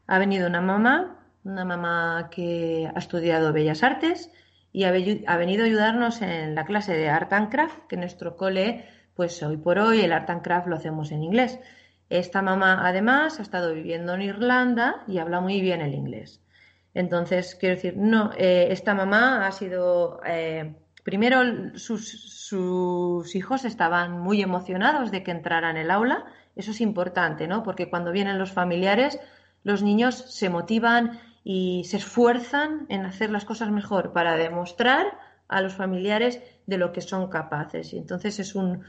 ha 0.08 0.18
venido 0.18 0.48
una 0.48 0.60
mamá, 0.60 1.24
una 1.44 1.64
mamá 1.64 2.28
que 2.32 2.90
ha 2.92 2.98
estudiado 2.98 3.52
Bellas 3.52 3.84
Artes, 3.84 4.32
y 4.72 4.84
ha, 4.84 4.90
venido 4.90 5.62
a 5.62 5.66
ayudarnos 5.66 6.22
en 6.22 6.54
la 6.54 6.64
clase 6.64 6.94
de 6.94 7.08
Art 7.08 7.32
and 7.32 7.50
Craft, 7.50 7.86
que 7.88 7.96
en 7.96 8.00
nuestro 8.00 8.36
cole, 8.36 8.84
pues 9.14 9.42
hoy 9.42 9.56
por 9.56 9.78
hoy 9.78 10.00
el 10.00 10.12
Art 10.12 10.30
and 10.30 10.42
Craft 10.42 10.66
lo 10.66 10.76
hacemos 10.76 11.10
en 11.10 11.22
inglés. 11.22 11.58
Esta 12.10 12.42
mamá 12.42 12.86
además 12.86 13.38
ha 13.38 13.42
estado 13.42 13.74
viviendo 13.74 14.14
en 14.14 14.22
Irlanda 14.22 15.04
y 15.06 15.18
habla 15.18 15.40
muy 15.40 15.60
bien 15.60 15.80
el 15.80 15.94
inglés. 15.94 16.42
Entonces, 16.94 17.54
quiero 17.54 17.76
decir, 17.76 17.96
no, 17.96 18.30
eh, 18.36 18.68
esta 18.70 18.94
mamá 18.94 19.46
ha 19.46 19.52
sido, 19.52 20.20
eh, 20.26 20.74
primero 21.04 21.42
sus, 21.78 22.08
sus 22.08 23.34
hijos 23.34 23.64
estaban 23.64 24.18
muy 24.18 24.42
emocionados 24.42 25.10
de 25.10 25.22
que 25.22 25.30
entrara 25.30 25.70
en 25.70 25.76
el 25.76 25.90
aula, 25.90 26.24
eso 26.56 26.72
es 26.72 26.80
importante, 26.80 27.46
¿no? 27.46 27.62
Porque 27.62 27.88
cuando 27.88 28.10
vienen 28.10 28.38
los 28.38 28.52
familiares, 28.52 29.20
los 29.62 29.82
niños 29.82 30.16
se 30.28 30.48
motivan 30.48 31.20
y 31.44 31.84
se 31.84 31.96
esfuerzan 31.98 32.86
en 32.88 33.06
hacer 33.06 33.30
las 33.30 33.44
cosas 33.44 33.70
mejor 33.70 34.12
para 34.12 34.36
demostrar 34.36 35.06
a 35.48 35.62
los 35.62 35.74
familiares 35.74 36.42
de 36.66 36.78
lo 36.78 36.92
que 36.92 37.00
son 37.00 37.28
capaces. 37.28 37.92
Y 37.92 37.98
entonces 37.98 38.38
es 38.38 38.54
un, 38.54 38.84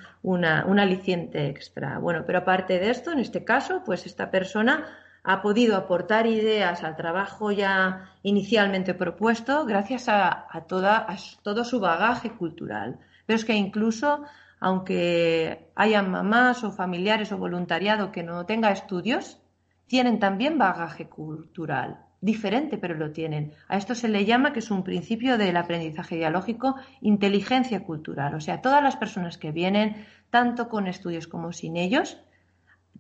aliciente 0.46 1.48
extra. 1.48 2.00
Bueno, 2.00 2.24
pero 2.26 2.40
aparte 2.40 2.80
de 2.80 2.90
esto, 2.90 3.12
en 3.12 3.20
este 3.20 3.44
caso, 3.46 3.82
pues 3.86 4.06
esta 4.06 4.30
persona 4.30 4.86
ha 5.24 5.42
podido 5.42 5.76
aportar 5.76 6.28
ideas 6.28 6.84
al 6.84 6.96
trabajo 6.96 7.52
ya 7.52 8.10
inicialmente 8.24 8.94
propuesto 8.94 9.66
gracias 9.66 10.08
a, 10.08 10.48
toda, 10.68 10.98
a 10.98 11.16
todo 11.42 11.64
su 11.64 11.80
bagaje 11.80 12.32
cultural. 12.32 13.00
Pero 13.26 13.38
es 13.38 13.46
que 13.46 13.54
incluso, 13.54 14.24
aunque 14.60 15.72
hayan 15.76 16.12
mamás 16.12 16.64
o 16.64 16.72
familiares 16.72 17.32
o 17.32 17.38
voluntariado 17.38 18.12
que 18.12 18.24
no 18.24 18.46
tenga 18.46 18.72
estudios, 18.72 19.40
tienen 19.88 20.20
también 20.20 20.58
bagaje 20.58 21.08
cultural 21.08 22.09
diferente, 22.22 22.78
pero 22.78 22.96
lo 22.96 23.12
tienen. 23.12 23.54
A 23.68 23.78
esto 23.78 23.96
se 23.96 24.10
le 24.10 24.26
llama, 24.26 24.54
que 24.54 24.60
es 24.60 24.72
un 24.72 24.84
principio 24.84 25.38
del 25.38 25.56
aprendizaje 25.58 26.16
dialógico, 26.16 26.76
inteligencia 27.02 27.84
cultural. 27.84 28.36
O 28.36 28.42
sea, 28.42 28.62
todas 28.62 28.84
las 28.84 28.98
personas 28.98 29.38
que 29.38 29.52
vienen, 29.52 30.06
tanto 30.30 30.70
con 30.70 30.88
estudios 30.88 31.28
como 31.28 31.54
sin 31.54 31.78
ellos, 31.78 32.18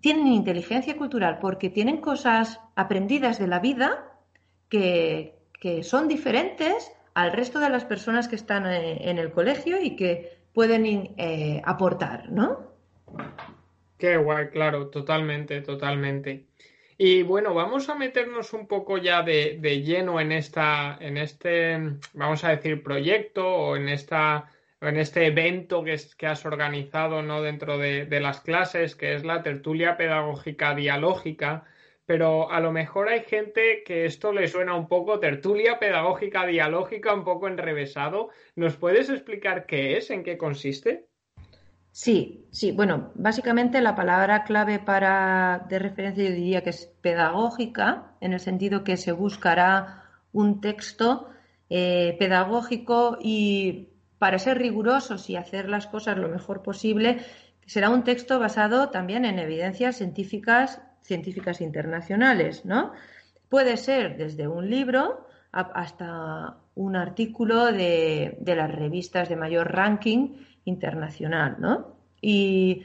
tienen 0.01 0.27
inteligencia 0.27 0.95
cultural 0.95 1.39
porque 1.39 1.69
tienen 1.69 1.97
cosas 1.97 2.59
aprendidas 2.75 3.39
de 3.39 3.47
la 3.47 3.59
vida 3.59 4.05
que, 4.69 5.35
son 5.81 6.07
diferentes 6.07 6.89
al 7.13 7.33
resto 7.33 7.59
de 7.59 7.69
las 7.69 7.83
personas 7.83 8.29
que 8.29 8.37
están 8.37 8.65
eh, 8.65 9.09
en 9.09 9.17
el 9.17 9.31
colegio 9.31 9.81
y 9.81 9.97
que 9.97 10.37
pueden 10.53 10.85
eh, 11.17 11.61
aportar, 11.65 12.31
¿no? 12.31 12.69
Qué 13.97 14.15
guay, 14.15 14.47
claro, 14.47 14.87
totalmente, 14.87 15.59
totalmente. 15.59 16.45
Y 17.01 17.23
bueno, 17.23 17.53
vamos 17.53 17.87
a 17.87 17.95
meternos 17.95 18.51
un 18.51 18.67
poco 18.67 18.97
ya 18.97 19.23
de, 19.23 19.57
lleno 19.85 20.19
en 20.19 20.33
esta, 20.33 20.97
en 20.99 21.15
este, 21.17 21.77
vamos 22.13 22.43
a 22.43 22.49
decir, 22.49 22.83
proyecto 22.83 23.47
o 23.47 23.77
en 23.77 23.87
esta, 23.87 24.51
en 24.81 24.97
este 24.97 25.27
evento 25.27 25.81
que, 25.81 25.97
que 26.17 26.27
has 26.27 26.45
organizado 26.45 27.21
¿no? 27.21 27.41
dentro 27.41 27.77
de, 27.77 28.05
las 28.19 28.41
clases, 28.41 28.97
que 28.97 29.15
es 29.15 29.23
la 29.23 29.43
tertulia 29.43 29.95
pedagógica 29.95 30.75
dialógica. 30.75 31.63
Pero 32.05 32.51
a 32.51 32.59
lo 32.59 32.73
mejor 32.73 33.07
hay 33.07 33.21
gente 33.23 33.83
que 33.85 34.05
esto 34.05 34.33
le 34.33 34.49
suena 34.49 34.75
un 34.75 34.89
poco 34.89 35.19
tertulia 35.21 35.79
pedagógica 35.79 36.45
dialógica, 36.45 37.13
un 37.13 37.23
poco 37.23 37.47
enrevesado. 37.47 38.29
¿Nos 38.55 38.75
puedes 38.75 39.09
explicar 39.09 39.65
qué 39.65 39.95
es, 39.97 40.09
en 40.09 40.23
qué 40.23 40.37
consiste? 40.37 41.08
Sí, 41.91 42.47
sí. 42.51 42.71
Bueno, 42.71 43.11
básicamente 43.15 43.81
la 43.81 43.95
palabra 43.95 44.43
clave 44.43 44.79
para 44.79 45.65
de 45.69 45.79
referencia 45.79 46.23
yo 46.23 46.31
diría 46.31 46.63
que 46.63 46.69
es 46.69 46.85
pedagógica, 47.01 48.13
en 48.21 48.33
el 48.33 48.39
sentido 48.39 48.83
que 48.83 48.95
se 48.97 49.11
buscará 49.11 50.03
un 50.31 50.61
texto 50.61 51.29
eh, 51.69 52.15
pedagógico 52.19 53.17
y 53.21 53.89
para 54.17 54.39
ser 54.39 54.57
rigurosos 54.57 55.29
y 55.29 55.35
hacer 55.35 55.69
las 55.69 55.87
cosas 55.87 56.17
lo 56.17 56.29
mejor 56.29 56.61
posible, 56.61 57.19
será 57.65 57.89
un 57.89 58.03
texto 58.03 58.39
basado 58.39 58.89
también 58.89 59.25
en 59.25 59.39
evidencias 59.39 59.97
científicas, 59.97 60.81
científicas 61.01 61.61
internacionales, 61.61 62.65
¿no? 62.65 62.91
Puede 63.49 63.77
ser 63.77 64.17
desde 64.17 64.47
un 64.47 64.69
libro 64.69 65.25
hasta 65.51 66.57
un 66.75 66.95
artículo 66.95 67.71
de, 67.71 68.37
de 68.39 68.55
las 68.55 68.71
revistas 68.71 69.29
de 69.29 69.35
mayor 69.35 69.71
ranking 69.71 70.35
internacional, 70.65 71.57
¿no? 71.59 71.95
Y 72.21 72.83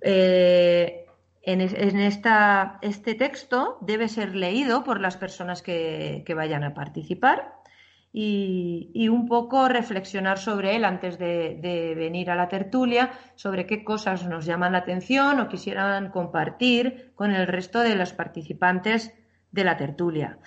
eh, 0.00 1.06
en, 1.42 1.60
esta, 1.60 2.78
este 2.82 3.14
texto 3.14 3.78
debe 3.80 4.08
ser 4.08 4.34
leído 4.34 4.82
por 4.82 5.00
las 5.00 5.16
personas 5.16 5.62
que, 5.62 6.24
vayan 6.34 6.64
a 6.64 6.74
participar 6.74 7.54
y, 8.12 9.08
un 9.08 9.28
poco 9.28 9.68
reflexionar 9.68 10.38
sobre 10.38 10.74
él 10.74 10.84
antes 10.84 11.18
de, 11.18 11.94
venir 11.96 12.30
a 12.30 12.34
la 12.34 12.48
tertulia, 12.48 13.12
sobre 13.36 13.66
qué 13.66 13.84
cosas 13.84 14.26
nos 14.26 14.44
llaman 14.44 14.72
la 14.72 14.78
atención 14.78 15.38
o 15.38 15.48
quisieran 15.48 16.10
compartir 16.10 17.12
con 17.14 17.30
el 17.30 17.46
resto 17.46 17.80
de 17.80 17.94
los 17.94 18.12
participantes 18.12 19.14
de 19.52 19.64
la 19.64 19.76
tertulia. 19.76 20.38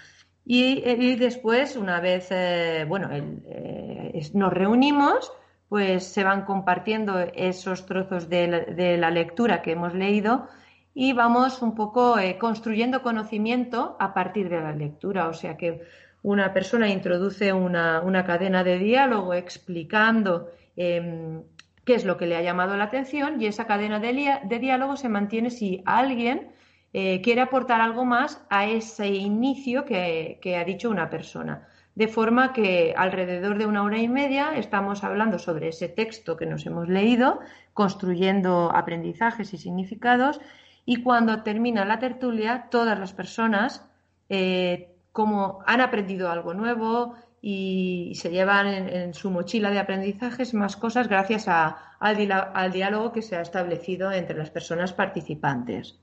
Y, 0.46 1.16
después, 1.16 1.76
una 1.76 2.02
vez, 2.02 2.28
eh, 2.32 2.84
bueno, 2.88 3.10
eh, 3.12 4.30
nos 4.34 4.52
reunimos, 4.52 5.32
pues 5.70 6.04
se 6.04 6.24
van 6.24 6.46
compartiendo 6.46 7.20
esos 7.36 7.86
trozos 7.86 8.28
de 8.28 8.98
la, 8.98 9.12
lectura 9.12 9.62
que 9.62 9.74
hemos 9.74 9.94
leído 9.94 10.48
y 10.96 11.14
vamos 11.14 11.62
un 11.62 11.76
poco 11.76 12.18
eh, 12.18 12.40
construyendo 12.40 13.04
conocimiento 13.04 13.96
a 14.00 14.16
partir 14.16 14.50
de 14.50 14.60
la 14.60 14.74
lectura. 14.74 15.28
O 15.28 15.34
sea 15.34 15.56
que 15.58 15.84
una 16.24 16.54
persona 16.54 16.90
introduce 16.90 17.54
una, 17.54 18.26
cadena 18.26 18.64
de 18.64 18.80
diálogo 18.80 19.36
explicando 19.36 20.50
em, 20.76 21.44
qué 21.86 21.94
es 21.94 22.04
lo 22.04 22.18
que 22.18 22.26
le 22.26 22.36
ha 22.36 22.42
llamado 22.42 22.76
la 22.76 22.86
atención 22.86 23.40
y 23.40 23.46
esa 23.46 23.68
cadena 23.68 24.00
de, 24.00 24.60
diálogo 24.60 24.98
se 24.98 25.08
mantiene 25.08 25.52
si 25.52 25.84
alguien 25.86 26.50
eh, 26.94 27.22
quiere 27.22 27.42
aportar 27.42 27.80
algo 27.80 28.06
más 28.06 28.44
a 28.50 28.66
ese 28.66 29.08
inicio 29.08 29.86
que 29.86 30.58
ha 30.60 30.66
dicho 30.66 30.90
una 30.90 31.12
persona 31.12 31.68
de 32.00 32.08
forma 32.08 32.54
que 32.54 32.94
alrededor 32.96 33.58
de 33.58 33.66
una 33.66 33.84
hora 33.84 33.98
y 33.98 34.08
media 34.08 34.54
estamos 34.56 35.04
hablando 35.04 35.38
sobre 35.38 35.68
ese 35.68 35.90
texto 35.90 36.38
que 36.38 36.46
nos 36.46 36.66
hemos 36.66 36.88
leído, 36.88 37.42
construyendo 37.74 38.72
aprendizajes 38.74 39.54
y 39.54 39.58
significados, 39.58 40.40
y 40.86 41.04
cuando 41.04 41.44
termina 41.44 41.84
la 41.84 42.00
tertulia, 42.00 42.68
todas 42.72 42.98
las 42.98 43.12
personas, 43.12 43.86
eh, 44.30 44.96
como 45.12 45.60
han 45.66 45.82
aprendido 45.82 46.32
algo 46.32 46.54
nuevo, 46.54 47.16
y 47.42 48.14
se 48.16 48.30
llevan 48.30 48.68
en, 48.68 49.14
su 49.14 49.30
mochila 49.30 49.70
de 49.70 49.80
aprendizajes 49.80 50.54
más 50.54 50.78
cosas 50.78 51.10
gracias 51.10 51.50
al, 51.50 51.76
al 52.00 52.72
diálogo 52.72 53.12
que 53.12 53.22
se 53.22 53.36
ha 53.36 53.42
establecido 53.42 54.14
entre 54.14 54.38
las 54.38 54.52
personas 54.52 54.94
participantes. 54.94 56.00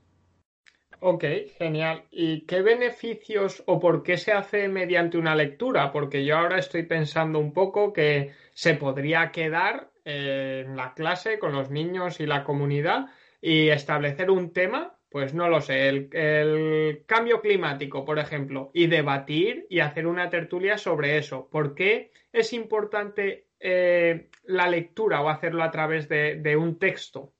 Ok, 1.00 1.24
genial. 1.58 2.04
¿Y 2.10 2.42
qué 2.46 2.62
beneficios 2.62 3.62
o 3.66 3.78
por 3.78 4.02
qué 4.02 4.16
se 4.16 4.32
hace 4.32 4.68
mediante 4.68 5.18
una 5.18 5.34
lectura? 5.34 5.92
Porque 5.92 6.24
yo 6.24 6.38
ahora 6.38 6.58
estoy 6.58 6.84
pensando 6.84 7.38
un 7.38 7.52
poco 7.52 7.92
que 7.92 8.32
se 8.54 8.74
podría 8.74 9.30
quedar 9.30 9.90
eh, 10.04 10.64
en 10.66 10.76
la 10.76 10.94
clase 10.94 11.38
con 11.38 11.52
los 11.52 11.70
niños 11.70 12.20
y 12.20 12.26
la 12.26 12.44
comunidad 12.44 13.06
y 13.42 13.68
establecer 13.68 14.30
un 14.30 14.52
tema, 14.52 14.98
pues 15.10 15.34
no 15.34 15.48
lo 15.48 15.60
sé, 15.60 15.88
el, 15.88 17.04
cambio 17.06 17.42
climático, 17.42 18.04
por 18.04 18.18
ejemplo, 18.18 18.70
y 18.72 18.86
debatir 18.86 19.66
y 19.68 19.80
hacer 19.80 20.06
una 20.06 20.30
tertulia 20.30 20.78
sobre 20.78 21.18
eso. 21.18 21.48
¿Por 21.50 21.74
qué 21.74 22.10
es 22.32 22.54
importante 22.54 23.48
eh, 23.60 24.30
la 24.44 24.66
lectura 24.66 25.20
o 25.20 25.28
hacerlo 25.28 25.62
a 25.62 25.70
través 25.70 26.08
de 26.08 26.56
un 26.56 26.78
texto? 26.78 27.34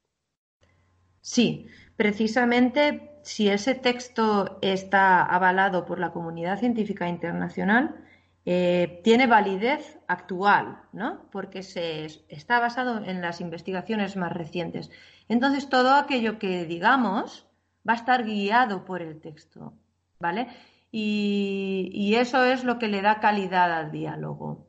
Sí, 1.22 1.66
precisamente 1.96 3.15
si 3.26 3.48
ese 3.48 3.74
texto 3.74 4.58
está 4.62 5.20
avalado 5.24 5.84
por 5.84 5.98
la 5.98 6.12
comunidad 6.12 6.60
científica 6.60 7.08
internacional, 7.08 7.96
eh, 8.44 9.00
tiene 9.02 9.26
validez 9.26 9.98
actual, 10.06 10.80
¿no? 10.92 11.28
Porque 11.32 11.64
se, 11.64 12.04
está 12.28 12.60
basado 12.60 13.04
en 13.04 13.20
las 13.20 13.40
investigaciones 13.40 14.16
más 14.16 14.30
recientes. 14.32 14.92
Entonces, 15.28 15.68
todo 15.68 15.94
aquello 15.96 16.38
que 16.38 16.66
digamos 16.66 17.48
va 17.86 17.94
a 17.94 17.96
estar 17.96 18.22
guiado 18.24 18.84
por 18.84 19.02
el 19.02 19.20
texto, 19.20 19.74
¿vale? 20.20 20.46
Y, 20.92 21.90
y 21.92 22.14
eso 22.14 22.44
es 22.44 22.62
lo 22.62 22.78
que 22.78 22.86
le 22.86 23.02
da 23.02 23.18
calidad 23.18 23.72
al 23.72 23.90
diálogo. 23.90 24.68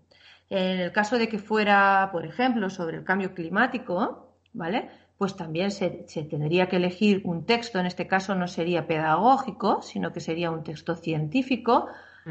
En 0.49 0.79
el 0.79 0.91
caso 0.91 1.19
de 1.19 1.29
que 1.29 1.37
fuera, 1.37 2.09
por 2.11 2.25
ejemplo, 2.25 2.71
sobre 2.71 2.97
el 2.97 3.03
cambio 3.03 3.35
climático, 3.35 4.39
¿vale? 4.53 4.89
Pues 5.17 5.35
también 5.35 5.71
se, 5.71 5.89
tendría 6.29 6.67
que 6.67 6.75
elegir 6.75 7.21
un 7.25 7.45
texto, 7.45 7.79
en 7.79 7.87
este 7.87 8.07
caso 8.07 8.35
no 8.35 8.47
sería 8.47 8.85
pedagógico, 8.85 9.81
sino 9.81 10.13
que 10.13 10.19
sería 10.19 10.51
un 10.51 10.63
texto 10.63 10.95
científico 10.95 11.87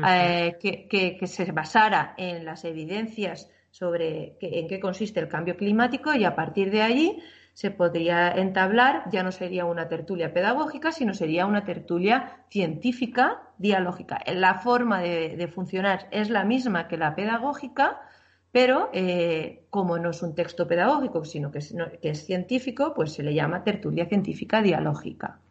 eh, 0.06 0.56
que, 0.60 1.26
se 1.26 1.50
basara 1.52 2.14
en 2.16 2.44
las 2.44 2.64
evidencias 2.64 3.50
sobre 3.70 4.36
en 4.40 4.68
qué 4.68 4.78
consiste 4.78 5.20
el 5.20 5.28
cambio 5.28 5.56
climático 5.56 6.14
y 6.14 6.24
a 6.24 6.36
partir 6.36 6.70
de 6.70 6.82
allí 6.82 7.18
se 7.54 7.70
podría 7.70 8.30
entablar, 8.32 9.04
ya 9.10 9.22
no 9.22 9.32
sería 9.32 9.64
una 9.64 9.88
tertulia 9.88 10.32
pedagógica, 10.32 10.92
sino 10.92 11.14
sería 11.14 11.46
una 11.46 11.64
tertulia 11.64 12.44
científica 12.50 13.42
dialógica. 13.58 14.20
La 14.26 14.60
forma 14.60 15.00
de 15.00 15.50
funcionar 15.52 16.06
es 16.10 16.28
la 16.28 16.44
misma 16.44 16.86
que 16.86 16.98
la 16.98 17.14
pedagógica, 17.14 18.00
pero 18.56 18.88
eh, 18.94 19.66
como 19.68 19.98
no 19.98 20.08
es 20.08 20.22
un 20.22 20.34
texto 20.34 20.66
pedagógico, 20.66 21.26
sino 21.26 21.52
que 21.52 21.58
es, 21.58 22.24
científico, 22.24 22.94
pues 22.94 23.12
se 23.12 23.22
le 23.22 23.34
llama 23.34 23.62
tertulia 23.62 24.06
científica 24.06 24.62
dialógica. 24.62 25.42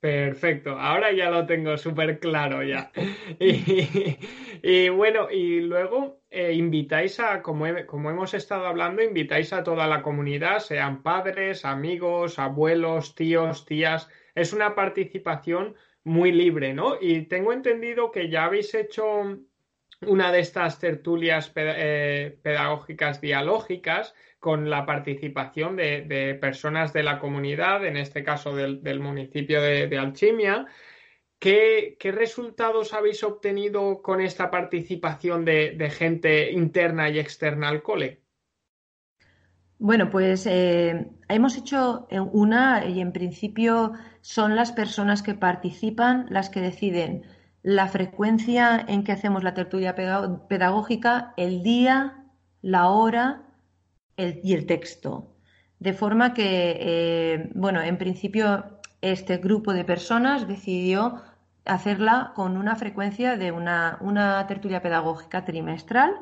Perfecto, 0.00 0.70
ahora 0.70 1.12
ya 1.12 1.28
lo 1.28 1.44
tengo 1.44 1.76
súper 1.76 2.18
claro 2.18 2.62
ya. 2.62 2.90
y, 3.38 4.88
bueno, 4.88 5.30
y 5.30 5.60
luego 5.60 6.22
eh, 6.30 6.54
invitáis 6.54 7.20
a, 7.20 7.42
como, 7.42 7.66
como, 7.84 8.10
hemos 8.10 8.32
estado 8.32 8.66
hablando, 8.66 9.02
invitáis 9.02 9.52
a 9.52 9.62
toda 9.62 9.86
la 9.86 10.00
comunidad, 10.00 10.60
sean 10.60 11.02
padres, 11.02 11.66
amigos, 11.66 12.38
abuelos, 12.38 13.14
tíos, 13.14 13.66
tías. 13.66 14.08
Es 14.34 14.54
una 14.54 14.74
participación 14.74 15.74
muy 16.04 16.32
libre, 16.32 16.72
¿no? 16.72 16.96
Y 16.98 17.26
tengo 17.26 17.52
entendido 17.52 18.10
que 18.10 18.30
ya 18.30 18.46
habéis 18.46 18.74
hecho 18.74 19.36
una 20.06 20.32
de 20.32 20.40
estas 20.40 20.78
tertulias 20.78 21.52
eh, 21.54 22.38
pedagógicas 22.42 23.20
dialógicas 23.20 24.14
con 24.38 24.70
la 24.70 24.84
participación 24.84 25.76
de, 25.76 26.36
personas 26.40 26.92
de 26.92 27.04
la 27.04 27.18
comunidad, 27.18 27.86
en 27.86 27.96
este 27.96 28.24
caso 28.24 28.54
del, 28.56 29.00
municipio 29.00 29.62
de, 29.62 29.98
Alchimia. 29.98 30.66
¿Qué, 31.38 31.96
resultados 32.02 32.92
habéis 32.92 33.22
obtenido 33.22 34.02
con 34.02 34.20
esta 34.20 34.50
participación 34.50 35.44
de, 35.44 35.92
gente 35.96 36.50
interna 36.50 37.08
y 37.08 37.20
externa 37.20 37.68
al 37.68 37.82
cole? 37.82 38.20
Bueno, 39.78 40.10
pues 40.10 40.46
eh, 40.46 41.06
hemos 41.28 41.56
hecho 41.56 42.06
una 42.10 42.86
y 42.86 43.00
en 43.00 43.12
principio 43.12 43.92
son 44.20 44.54
las 44.54 44.72
personas 44.72 45.22
que 45.22 45.34
participan 45.34 46.26
las 46.30 46.50
que 46.50 46.60
deciden 46.60 47.24
la 47.62 47.88
frecuencia 47.88 48.84
en 48.88 49.04
que 49.04 49.12
hacemos 49.12 49.44
la 49.44 49.54
tertulia 49.54 49.94
pedagógica, 49.94 51.32
el 51.36 51.62
día, 51.62 52.24
la 52.60 52.88
hora 52.88 53.42
y 54.16 54.54
el 54.54 54.66
texto. 54.66 55.28
De 55.78 55.92
forma 55.92 56.34
que, 56.34 56.76
eh, 56.80 57.50
bueno, 57.54 57.80
en 57.80 57.98
principio 57.98 58.64
este 59.00 59.38
grupo 59.38 59.72
de 59.72 59.84
personas 59.84 60.46
decidió 60.46 61.22
hacerla 61.64 62.32
con 62.34 62.56
una 62.56 62.76
frecuencia 62.76 63.36
de 63.36 63.52
una, 63.52 63.98
una 64.00 64.46
tertulia 64.46 64.82
pedagógica 64.82 65.44
trimestral. 65.44 66.14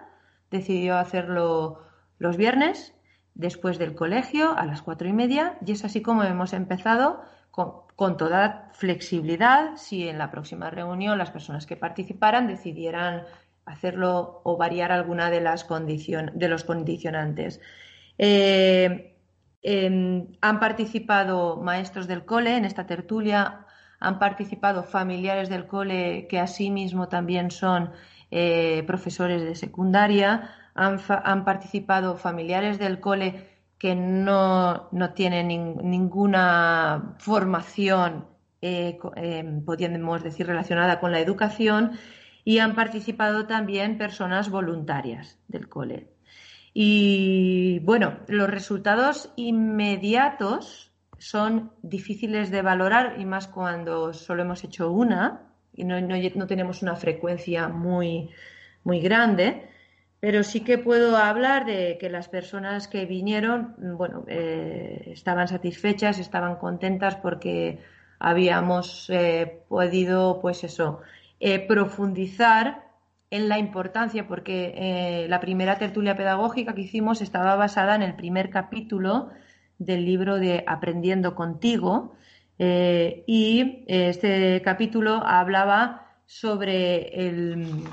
Decidió 0.50 0.96
hacerlo 0.96 1.84
los 2.18 2.36
viernes, 2.36 2.94
después 3.34 3.78
del 3.78 3.94
colegio, 3.94 4.56
a 4.56 4.66
las 4.66 4.82
cuatro 4.82 5.08
y 5.08 5.12
media, 5.12 5.58
y 5.64 5.72
es 5.72 5.84
así 5.84 6.02
como 6.02 6.22
hemos 6.24 6.52
empezado 6.52 7.22
con, 7.50 7.72
toda 8.08 8.70
flexibilidad 8.72 9.76
si 9.76 10.08
en 10.08 10.16
la 10.16 10.30
próxima 10.30 10.70
reunión 10.70 11.18
las 11.18 11.30
personas 11.30 11.66
que 11.66 11.76
participaran 11.76 12.46
decidieran 12.46 13.24
hacerlo 13.66 14.40
o 14.42 14.56
variar 14.56 14.90
alguna 14.90 15.28
de 15.28 15.42
las 15.42 15.66
de 15.68 16.48
los 16.48 16.64
condicionantes. 16.64 17.60
Eh, 18.16 19.18
em, 19.62 20.28
han 20.40 20.60
participado 20.60 21.58
maestros 21.58 22.08
del 22.08 22.24
cole 22.24 22.56
en 22.56 22.64
esta 22.64 22.86
tertulia, 22.86 23.66
han 24.00 24.18
participado 24.18 24.82
familiares 24.82 25.50
del 25.50 25.66
cole 25.66 26.26
que 26.26 26.38
asimismo 26.38 27.08
también 27.08 27.50
son 27.50 27.90
eh, 28.30 28.82
profesores 28.86 29.42
de 29.42 29.54
secundaria, 29.54 30.50
han 30.74 31.44
participado 31.44 32.16
familiares 32.16 32.78
del 32.78 32.98
cole 32.98 33.59
que 33.80 33.94
no, 33.94 34.88
no 34.92 35.14
tienen 35.14 35.48
ninguna 35.48 37.16
formación, 37.18 38.26
eh, 38.60 38.98
em, 39.16 39.64
podríamos 39.64 40.22
decir, 40.22 40.46
relacionada 40.46 41.00
con 41.00 41.12
la 41.12 41.20
educación 41.20 41.92
y 42.44 42.58
han 42.58 42.74
participado 42.74 43.46
también 43.46 43.96
personas 43.96 44.50
voluntarias 44.50 45.38
del 45.48 45.70
cole. 45.70 46.08
Y 46.74 47.78
bueno, 47.80 48.18
los 48.28 48.50
resultados 48.50 49.32
inmediatos 49.36 50.92
son 51.16 51.72
difíciles 51.80 52.50
de 52.50 52.60
valorar 52.60 53.16
y 53.18 53.24
más 53.24 53.48
cuando 53.48 54.12
solo 54.12 54.42
hemos 54.42 54.62
hecho 54.62 54.90
una 54.92 55.54
y 55.74 55.84
no, 55.84 55.98
no 55.98 56.46
tenemos 56.46 56.82
una 56.82 56.96
frecuencia 56.96 57.68
muy, 57.68 58.28
muy 58.84 59.00
grande. 59.00 59.69
Pero 60.20 60.42
sí 60.42 60.60
que 60.60 60.76
puedo 60.76 61.16
hablar 61.16 61.64
de 61.64 61.96
que 61.98 62.10
las 62.10 62.28
personas 62.28 62.88
que 62.88 63.06
vinieron, 63.06 63.74
bueno, 63.96 64.24
eh, 64.28 65.04
estaban 65.06 65.48
satisfechas, 65.48 66.18
estaban 66.18 66.56
contentas 66.56 67.16
porque 67.16 67.78
habíamos 68.18 69.08
eh, 69.08 69.62
podido, 69.68 70.40
pues 70.42 70.62
eso, 70.62 71.00
eh, 71.40 71.66
profundizar 71.66 72.90
en 73.30 73.48
la 73.48 73.58
importancia, 73.58 74.26
porque 74.26 75.26
la 75.28 75.38
primera 75.38 75.78
tertulia 75.78 76.16
pedagógica 76.16 76.74
que 76.74 76.80
hicimos 76.80 77.22
estaba 77.22 77.54
basada 77.54 77.94
en 77.94 78.02
el 78.02 78.16
primer 78.16 78.50
capítulo 78.50 79.30
del 79.78 80.04
libro 80.04 80.40
de 80.40 80.64
Aprendiendo 80.66 81.36
contigo, 81.36 82.16
y 82.58 83.84
este 83.86 84.60
capítulo 84.62 85.22
hablaba 85.24 86.08
sobre 86.26 87.28
el 87.28 87.84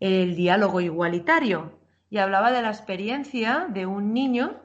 el 0.00 0.36
diálogo 0.36 0.80
igualitario 0.80 1.72
y 2.10 2.18
hablaba 2.18 2.52
de 2.52 2.62
la 2.62 2.68
experiencia 2.68 3.66
de 3.70 3.86
un 3.86 4.12
niño 4.14 4.56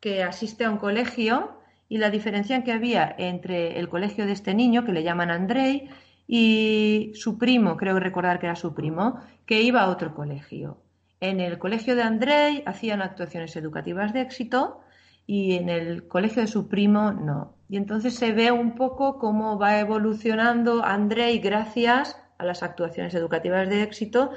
que 0.00 0.22
asiste 0.22 0.64
a 0.64 0.70
un 0.70 0.78
colegio 0.78 1.52
y 1.88 1.98
la 1.98 2.10
diferencia 2.10 2.62
que 2.62 2.72
había 2.72 3.14
entre 3.18 3.78
el 3.78 3.88
colegio 3.88 4.26
de 4.26 4.32
este 4.32 4.54
niño, 4.54 4.84
que 4.84 4.92
le 4.92 5.02
llaman 5.02 5.30
Andrei, 5.30 5.90
y 6.26 7.10
su 7.14 7.36
primo, 7.38 7.76
creo 7.76 7.98
recordar 7.98 8.38
que 8.38 8.46
era 8.46 8.54
su 8.54 8.72
primo, 8.72 9.20
que 9.44 9.62
iba 9.62 9.82
a 9.82 9.88
otro 9.88 10.14
colegio. 10.14 10.78
En 11.18 11.40
el 11.40 11.58
colegio 11.58 11.96
de 11.96 12.02
Andrei 12.02 12.62
hacían 12.64 13.02
actuaciones 13.02 13.56
educativas 13.56 14.12
de 14.12 14.20
éxito 14.20 14.80
y 15.26 15.56
en 15.56 15.68
el 15.68 16.06
colegio 16.06 16.42
de 16.42 16.48
su 16.48 16.68
primo 16.68 17.10
no. 17.10 17.56
Y 17.68 17.76
entonces 17.76 18.14
se 18.14 18.32
ve 18.32 18.52
un 18.52 18.76
poco 18.76 19.18
cómo 19.18 19.58
va 19.58 19.80
evolucionando 19.80 20.84
Andrei 20.84 21.40
gracias 21.40 22.16
a 22.38 22.44
las 22.44 22.62
actuaciones 22.62 23.14
educativas 23.14 23.68
de 23.68 23.82
éxito 23.82 24.30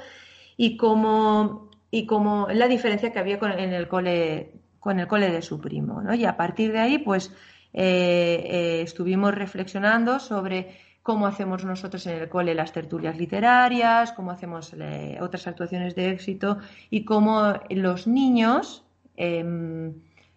y 0.56 0.76
como, 0.76 1.70
y 1.90 2.06
como 2.06 2.48
la 2.48 2.68
diferencia 2.68 3.12
que 3.12 3.18
había 3.18 3.38
con, 3.38 3.52
en 3.52 3.72
el 3.72 3.88
cole, 3.88 4.52
con 4.80 5.00
el 5.00 5.06
cole 5.06 5.30
de 5.30 5.42
su 5.42 5.60
primo. 5.60 6.02
¿no? 6.02 6.14
Y 6.14 6.24
a 6.24 6.36
partir 6.36 6.72
de 6.72 6.80
ahí, 6.80 6.98
pues 6.98 7.32
eh, 7.72 8.46
eh, 8.46 8.82
estuvimos 8.82 9.34
reflexionando 9.34 10.20
sobre 10.20 10.76
cómo 11.02 11.26
hacemos 11.26 11.64
nosotros 11.64 12.06
en 12.06 12.16
el 12.16 12.28
cole 12.28 12.54
las 12.54 12.72
tertulias 12.72 13.16
literarias, 13.18 14.12
cómo 14.12 14.30
hacemos 14.30 14.74
eh, 14.78 15.18
otras 15.20 15.46
actuaciones 15.46 15.94
de 15.94 16.10
éxito 16.10 16.58
y 16.88 17.04
cómo 17.04 17.54
los 17.68 18.06
niños 18.06 18.84
em, 19.16 19.92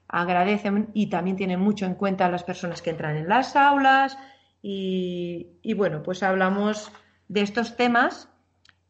agradecen 0.08 0.90
y 0.94 1.08
también 1.08 1.38
tienen 1.38 1.60
mucho 1.60 1.86
en 1.86 1.96
cuenta 1.96 2.26
a 2.26 2.30
las 2.30 2.44
personas 2.44 2.82
que 2.82 2.90
entran 2.90 3.16
en 3.16 3.30
las 3.30 3.56
aulas 3.56 4.18
y, 4.62 5.74
bueno, 5.76 6.04
pues 6.04 6.24
hablamos 6.24 6.92
de 7.30 7.42
estos 7.42 7.78
temas 7.78 8.28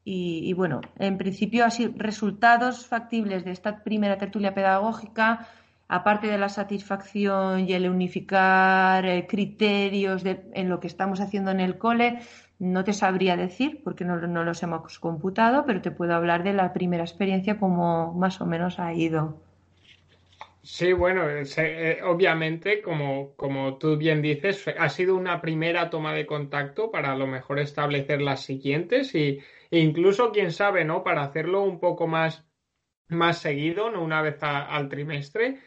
y, 0.09 0.53
bueno, 0.53 0.79
en 0.99 1.17
principio 1.17 1.65
así 1.65 1.93
resultados 1.97 2.85
factibles 2.85 3.43
de 3.43 3.51
esta 3.51 3.83
primera 3.83 4.17
tertulia 4.17 4.53
pedagógica 4.53 5.49
aparte 5.89 6.27
de 6.27 6.37
la 6.37 6.47
satisfacción 6.47 7.67
y 7.67 7.73
el 7.73 7.89
unificar 7.89 9.05
eh, 9.05 9.27
criterios 9.27 10.23
en 10.25 10.69
lo 10.69 10.79
que 10.79 10.87
estamos 10.87 11.19
haciendo 11.19 11.51
en 11.51 11.59
el 11.59 11.77
cole, 11.77 12.19
no 12.57 12.85
te 12.85 12.93
sabría 12.93 13.35
decir 13.35 13.81
porque 13.83 14.05
no, 14.05 14.17
los 14.17 14.63
hemos 14.63 14.97
computado, 14.99 15.65
pero 15.65 15.81
te 15.81 15.91
puedo 15.91 16.15
hablar 16.15 16.43
de 16.43 16.53
la 16.53 16.71
primera 16.71 17.03
experiencia 17.03 17.59
como 17.59 18.13
más 18.13 18.39
o 18.39 18.45
menos 18.45 18.79
ha 18.79 18.93
ido. 18.93 19.41
Sí, 20.61 20.93
bueno, 20.93 21.23
eh, 21.29 21.99
obviamente, 22.05 22.81
como, 22.81 23.31
como 23.35 23.75
tú 23.77 23.97
bien 23.97 24.21
dices, 24.21 24.65
ha 24.77 24.87
sido 24.87 25.15
una 25.15 25.41
primera 25.41 25.89
toma 25.89 26.13
de 26.13 26.25
contacto 26.25 26.91
para 26.91 27.11
a 27.11 27.15
lo 27.17 27.27
mejor 27.27 27.59
establecer 27.59 28.21
las 28.21 28.41
siguientes 28.41 29.15
y, 29.15 29.39
e 29.71 29.79
incluso, 29.79 30.31
quién 30.31 30.51
sabe, 30.51 30.85
¿no? 30.85 31.03
Para 31.03 31.23
hacerlo 31.23 31.63
un 31.63 31.79
poco 31.79 32.07
más, 32.07 32.45
más 33.07 33.39
seguido, 33.39 33.89
no 33.89 34.03
una 34.03 34.21
vez 34.21 34.37
al 34.41 34.89
trimestre. 34.89 35.59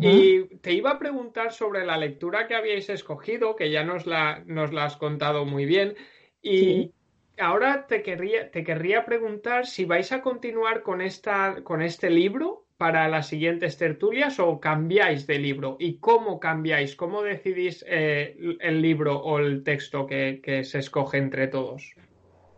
Y 0.00 0.44
te 0.58 0.72
iba 0.72 0.92
a 0.92 0.98
preguntar 0.98 1.52
sobre 1.52 1.84
la 1.84 1.96
lectura 1.96 2.46
que 2.46 2.54
habíais 2.54 2.88
escogido, 2.88 3.56
que 3.56 3.70
ya 3.70 3.82
nos 3.82 4.06
la, 4.06 4.44
nos 4.46 4.72
la 4.72 4.84
has 4.84 4.96
contado 4.96 5.44
muy 5.44 5.66
bien. 5.66 5.96
Y 6.40 6.92
ahora 7.36 7.86
te 7.88 8.02
querría, 8.02 8.50
te 8.50 8.62
querría 8.62 9.04
preguntar 9.04 9.66
si 9.66 9.84
vais 9.84 10.12
a 10.12 10.22
continuar 10.22 10.82
con, 10.82 11.00
esta, 11.00 11.64
con 11.64 11.82
este 11.82 12.10
libro 12.10 12.66
para 12.82 13.06
las 13.06 13.28
siguientes 13.28 13.76
tertulias 13.78 14.40
o 14.40 14.58
cambiáis 14.58 15.26
de 15.28 15.38
libro 15.38 15.76
y 15.78 15.98
cómo 15.98 16.40
cambiáis, 16.40 16.96
cómo 16.96 17.22
decidís 17.22 17.84
eh, 17.88 18.36
el 18.60 18.82
libro 18.82 19.18
o 19.18 19.38
el 19.38 19.62
texto 19.62 20.04
que, 20.04 20.62
se 20.64 20.78
escoge 20.78 21.18
entre 21.18 21.46
todos. 21.46 21.94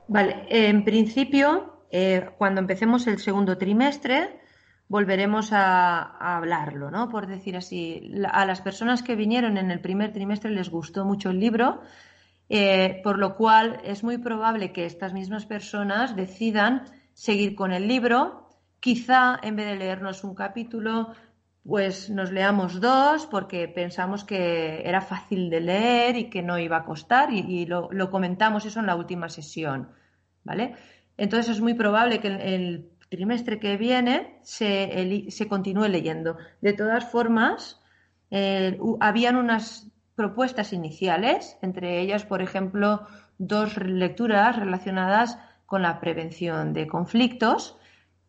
Vale, 0.06 0.46
en 0.48 0.84
principio, 0.84 1.86
eh, 1.90 2.30
cuando 2.36 2.60
empecemos 2.60 3.06
el 3.06 3.18
segundo 3.18 3.56
trimestre, 3.56 4.40
volveremos 4.88 5.52
a, 5.52 6.36
hablarlo, 6.36 6.90
¿no? 6.90 7.08
Por 7.08 7.26
decir 7.26 7.56
así, 7.56 8.12
a 8.30 8.44
las 8.44 8.60
personas 8.60 9.02
que 9.02 9.16
vinieron 9.16 9.56
en 9.56 9.70
el 9.70 9.80
primer 9.80 10.12
trimestre 10.12 10.50
les 10.50 10.68
gustó 10.68 11.04
mucho 11.04 11.30
el 11.30 11.40
libro, 11.40 11.80
eh, 12.48 13.00
por 13.02 13.18
lo 13.18 13.36
cual 13.36 13.80
es 13.84 14.04
muy 14.04 14.18
probable 14.18 14.72
que 14.72 14.84
estas 14.84 15.12
mismas 15.12 15.46
personas 15.46 16.14
decidan 16.16 16.84
seguir 17.14 17.54
con 17.54 17.72
el 17.72 17.88
libro. 17.88 18.50
Quizá 18.80 19.38
en 19.42 19.56
vez 19.56 19.66
de 19.66 19.76
leernos 19.76 20.24
un 20.24 20.34
capítulo, 20.34 21.14
pues 21.66 22.10
nos 22.10 22.30
leamos 22.30 22.80
dos 22.80 23.26
porque 23.26 23.68
pensamos 23.68 24.24
que 24.24 24.82
era 24.84 25.00
fácil 25.00 25.48
de 25.48 25.60
leer 25.60 26.16
y 26.16 26.30
que 26.30 26.42
no 26.42 26.58
iba 26.58 26.76
a 26.78 26.84
costar 26.84 27.32
y, 27.32 27.66
lo, 27.66 27.88
comentamos 28.10 28.66
eso 28.66 28.80
en 28.80 28.86
la 28.86 28.96
última 28.96 29.28
sesión, 29.28 29.88
¿vale? 30.44 30.74
Entonces 31.16 31.56
es 31.56 31.60
muy 31.62 31.74
probable 31.74 32.20
que 32.20 32.28
el 32.28 32.90
trimestre 33.08 33.58
que 33.60 33.76
viene 33.76 34.38
se, 34.42 35.30
se 35.30 35.48
continúe 35.48 35.88
leyendo. 35.88 36.36
De 36.60 36.72
todas 36.72 37.10
formas, 37.10 37.80
eh, 38.30 38.78
habían 39.00 39.36
unas 39.36 39.86
propuestas 40.14 40.72
iniciales, 40.72 41.56
entre 41.62 42.00
ellas, 42.00 42.24
por 42.24 42.42
ejemplo, 42.42 43.06
dos 43.38 43.76
lecturas 43.78 44.56
relacionadas 44.56 45.38
con 45.66 45.82
la 45.82 46.00
prevención 46.00 46.72
de 46.72 46.86
conflictos. 46.86 47.78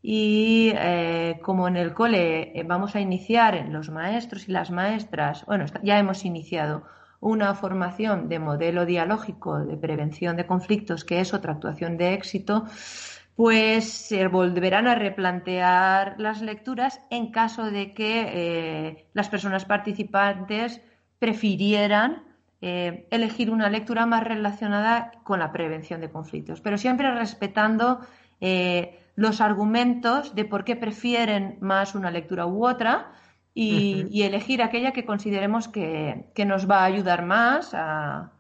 Y 0.07 0.71
eh, 0.75 1.39
como 1.41 1.67
en 1.67 1.77
el 1.77 1.91
cole 1.95 2.51
eh, 2.53 2.63
vamos 2.63 2.95
a 2.95 2.99
iniciar 2.99 3.65
los 3.69 3.89
maestros 3.89 4.47
y 4.47 4.51
las 4.51 4.69
maestras, 4.69 5.43
bueno, 5.47 5.65
ya 5.81 5.97
hemos 5.97 6.25
iniciado 6.25 6.83
una 7.21 7.55
formación 7.55 8.29
de 8.29 8.37
modelo 8.37 8.85
dialógico 8.85 9.65
de 9.65 9.75
prevención 9.77 10.37
de 10.37 10.45
conflictos, 10.45 11.05
que 11.05 11.21
es 11.21 11.33
otra 11.33 11.53
actuación 11.53 11.97
de 11.97 12.13
éxito, 12.13 12.65
pues 13.35 13.85
se 13.85 14.27
volverán 14.27 14.85
a 14.85 14.93
replantear 14.93 16.13
las 16.19 16.43
lecturas 16.43 17.01
en 17.09 17.31
caso 17.31 17.71
de 17.71 17.95
que 17.95 18.25
eh, 18.27 19.07
las 19.13 19.29
personas 19.29 19.65
participantes 19.65 20.81
prefirieran 21.17 22.25
elegir 22.61 23.51
una 23.51 23.69
lectura 23.69 24.07
más 24.07 24.23
relacionada 24.23 25.11
con 25.23 25.37
la 25.37 25.51
prevención 25.51 26.01
de 26.01 26.09
conflictos, 26.09 26.61
pero 26.61 26.79
siempre 26.79 27.11
respetando 27.11 27.99
los 29.15 29.41
argumentos 29.41 30.35
de 30.35 30.45
por 30.45 30.63
qué 30.63 30.75
prefieren 30.75 31.57
más 31.61 31.95
una 31.95 32.11
lectura 32.11 32.45
u 32.45 32.65
otra 32.65 33.13
y, 33.53 34.23
elegir 34.23 34.61
aquella 34.61 34.91
que 34.91 35.05
consideremos 35.05 35.69
que, 35.69 36.25
que, 36.35 36.45
nos 36.45 36.69
va 36.69 36.81
a 36.81 36.85
ayudar 36.85 37.25
más 37.25 37.73
a, 37.73 38.33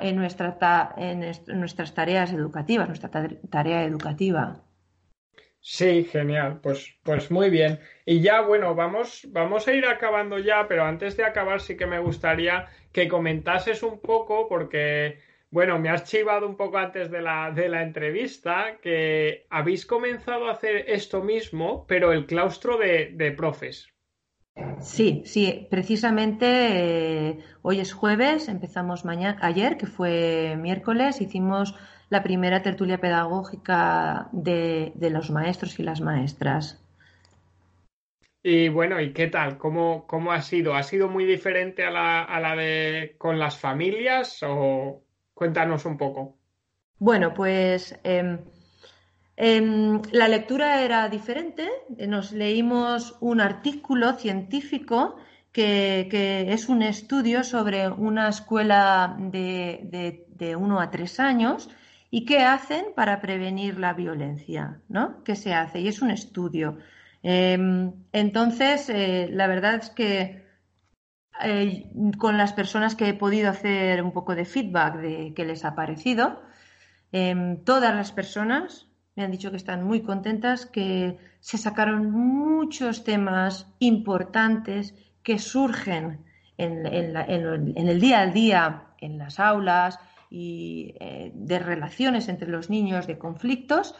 en, 0.00 0.16
nuestra 0.16 0.94
en 0.96 1.20
nuestras 1.60 1.94
tareas 1.94 2.32
educativas, 2.32 2.88
nuestra 2.88 3.10
tarea 3.50 3.84
educativa. 3.84 4.62
Sí, 5.68 6.04
genial, 6.04 6.60
pues, 6.62 6.96
pues 7.02 7.28
muy 7.30 7.50
bien. 7.50 7.80
Y 8.04 8.20
ya, 8.20 8.40
bueno, 8.40 8.76
vamos, 8.76 9.26
vamos 9.30 9.66
a 9.66 9.74
ir 9.74 9.84
acabando 9.84 10.38
ya, 10.38 10.68
pero 10.68 10.84
antes 10.84 11.16
de 11.16 11.24
acabar 11.24 11.60
sí 11.60 11.76
que 11.76 11.86
me 11.86 11.98
gustaría 11.98 12.66
que 12.92 13.08
comentases 13.08 13.82
un 13.82 14.00
poco, 14.00 14.48
porque, 14.48 15.18
bueno, 15.56 15.78
me 15.78 15.88
has 15.88 16.04
chivado 16.04 16.46
un 16.46 16.54
poco 16.54 16.76
antes 16.76 17.10
de 17.10 17.22
la, 17.22 17.50
de 17.50 17.70
la 17.70 17.82
entrevista, 17.82 18.76
que 18.82 19.46
habéis 19.48 19.86
comenzado 19.86 20.48
a 20.48 20.52
hacer 20.52 20.84
esto 20.86 21.22
mismo, 21.22 21.86
pero 21.86 22.12
el 22.12 22.26
claustro 22.26 22.76
de, 22.76 23.12
de 23.14 23.32
profes. 23.32 23.88
Sí, 24.82 25.22
sí, 25.24 25.66
precisamente 25.70 26.46
eh, 26.46 27.38
hoy 27.62 27.80
es 27.80 27.94
jueves, 27.94 28.48
empezamos 28.48 29.06
mañana, 29.06 29.38
ayer, 29.40 29.78
que 29.78 29.86
fue 29.86 30.58
miércoles, 30.60 31.22
hicimos 31.22 31.74
la 32.10 32.22
primera 32.22 32.60
tertulia 32.60 32.98
pedagógica 32.98 34.28
de, 34.32 34.92
los 35.10 35.30
maestros 35.30 35.78
y 35.78 35.84
las 35.84 36.02
maestras. 36.02 36.84
Y 38.42 38.68
bueno, 38.68 39.00
¿y 39.00 39.14
qué 39.14 39.28
tal? 39.28 39.56
¿Cómo, 39.56 40.06
cómo 40.06 40.32
ha 40.32 40.42
sido? 40.42 40.74
¿Ha 40.74 40.82
sido 40.82 41.08
muy 41.08 41.24
diferente 41.24 41.82
a 41.82 41.90
la, 41.90 42.24
a 42.24 42.40
la 42.40 42.54
de 42.56 43.14
con 43.16 43.38
las 43.38 43.58
familias? 43.58 44.42
O 44.42 45.05
cuéntanos 45.36 45.84
un 45.84 45.96
poco. 45.96 46.38
Bueno, 46.98 47.34
pues 47.34 47.94
em, 48.02 48.38
Em, 49.36 50.00
la 50.12 50.28
lectura 50.28 50.82
era 50.82 51.08
diferente. 51.08 51.68
Nos 52.08 52.32
leímos 52.32 53.16
un 53.20 53.40
artículo 53.40 54.14
científico 54.14 55.16
que, 55.52 56.08
es 56.52 56.68
un 56.68 56.82
estudio 56.82 57.44
sobre 57.44 57.88
una 57.88 58.28
escuela 58.28 59.16
de, 59.18 60.56
uno 60.58 60.80
a 60.80 60.90
tres 60.90 61.20
años 61.20 61.68
y 62.10 62.24
qué 62.24 62.40
hacen 62.40 62.86
para 62.94 63.20
prevenir 63.20 63.78
la 63.78 63.92
violencia, 63.92 64.80
¿no? 64.88 65.22
¿Qué 65.24 65.34
se 65.36 65.54
hace? 65.54 65.80
Y 65.80 65.88
es 65.88 66.00
un 66.02 66.10
estudio. 66.10 66.78
Em, 67.22 67.92
entonces, 68.12 68.88
eh, 68.88 69.28
la 69.30 69.46
verdad 69.48 69.76
es 69.76 69.90
que 69.90 70.45
eh, 71.42 71.90
con 72.18 72.38
las 72.38 72.52
personas 72.52 72.94
que 72.94 73.08
he 73.08 73.14
podido 73.14 73.50
hacer 73.50 74.02
un 74.02 74.12
poco 74.12 74.34
de 74.34 74.44
feedback 74.44 74.96
de 74.96 75.32
qué 75.34 75.44
les 75.44 75.64
ha 75.64 75.74
parecido, 75.74 76.42
em, 77.12 77.62
todas 77.64 77.94
las 77.94 78.12
personas 78.12 78.86
me 79.16 79.24
han 79.24 79.30
dicho 79.30 79.50
que 79.50 79.56
están 79.56 79.82
muy 79.82 80.02
contentas, 80.02 80.66
que 80.66 81.16
se 81.40 81.56
sacaron 81.56 82.10
muchos 82.10 83.02
temas 83.02 83.66
importantes 83.78 84.94
que 85.22 85.38
surgen 85.38 86.24
en, 86.58 86.86
el 86.86 88.00
día 88.00 88.20
a 88.20 88.26
día, 88.26 88.82
en 89.00 89.18
las 89.18 89.40
aulas 89.40 89.98
y 90.30 90.94
eh, 91.00 91.32
de 91.34 91.58
relaciones 91.58 92.28
entre 92.28 92.48
los 92.48 92.68
niños, 92.68 93.06
de 93.06 93.18
conflictos, 93.18 93.94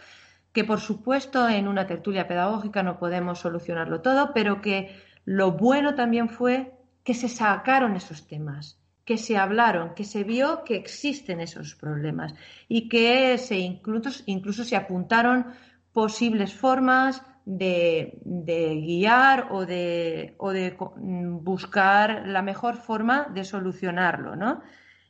que 0.52 0.64
por 0.64 0.80
supuesto 0.80 1.48
en 1.48 1.66
una 1.66 1.86
tertulia 1.86 2.28
pedagógica 2.28 2.82
no 2.82 2.98
podemos 2.98 3.38
solucionarlo 3.38 4.02
todo, 4.02 4.32
pero 4.34 4.60
que 4.60 4.94
lo 5.24 5.52
bueno 5.52 5.94
también 5.94 6.28
fue 6.28 6.72
que 7.06 7.14
se 7.14 7.28
sacaron 7.28 7.94
esos 7.94 8.26
temas 8.26 8.64
que 9.06 9.16
se 9.16 9.36
hablaron, 9.38 9.94
que 9.94 10.02
se 10.02 10.24
vio 10.24 10.64
que 10.64 10.74
existen 10.74 11.40
esos 11.40 11.76
problemas 11.76 12.34
y 12.68 12.88
que 12.88 13.38
se 13.38 13.56
incluso, 13.56 14.24
incluso 14.26 14.64
se 14.64 14.74
apuntaron 14.74 15.46
posibles 15.92 16.52
formas 16.52 17.22
de, 17.44 18.18
guiar 18.84 19.46
o 19.52 19.64
de, 19.64 20.34
o 20.38 20.50
de, 20.50 20.76
buscar 21.52 22.26
la 22.26 22.42
mejor 22.42 22.74
forma 22.76 23.28
de 23.32 23.44
solucionarlo. 23.44 24.34
¿no? 24.34 24.62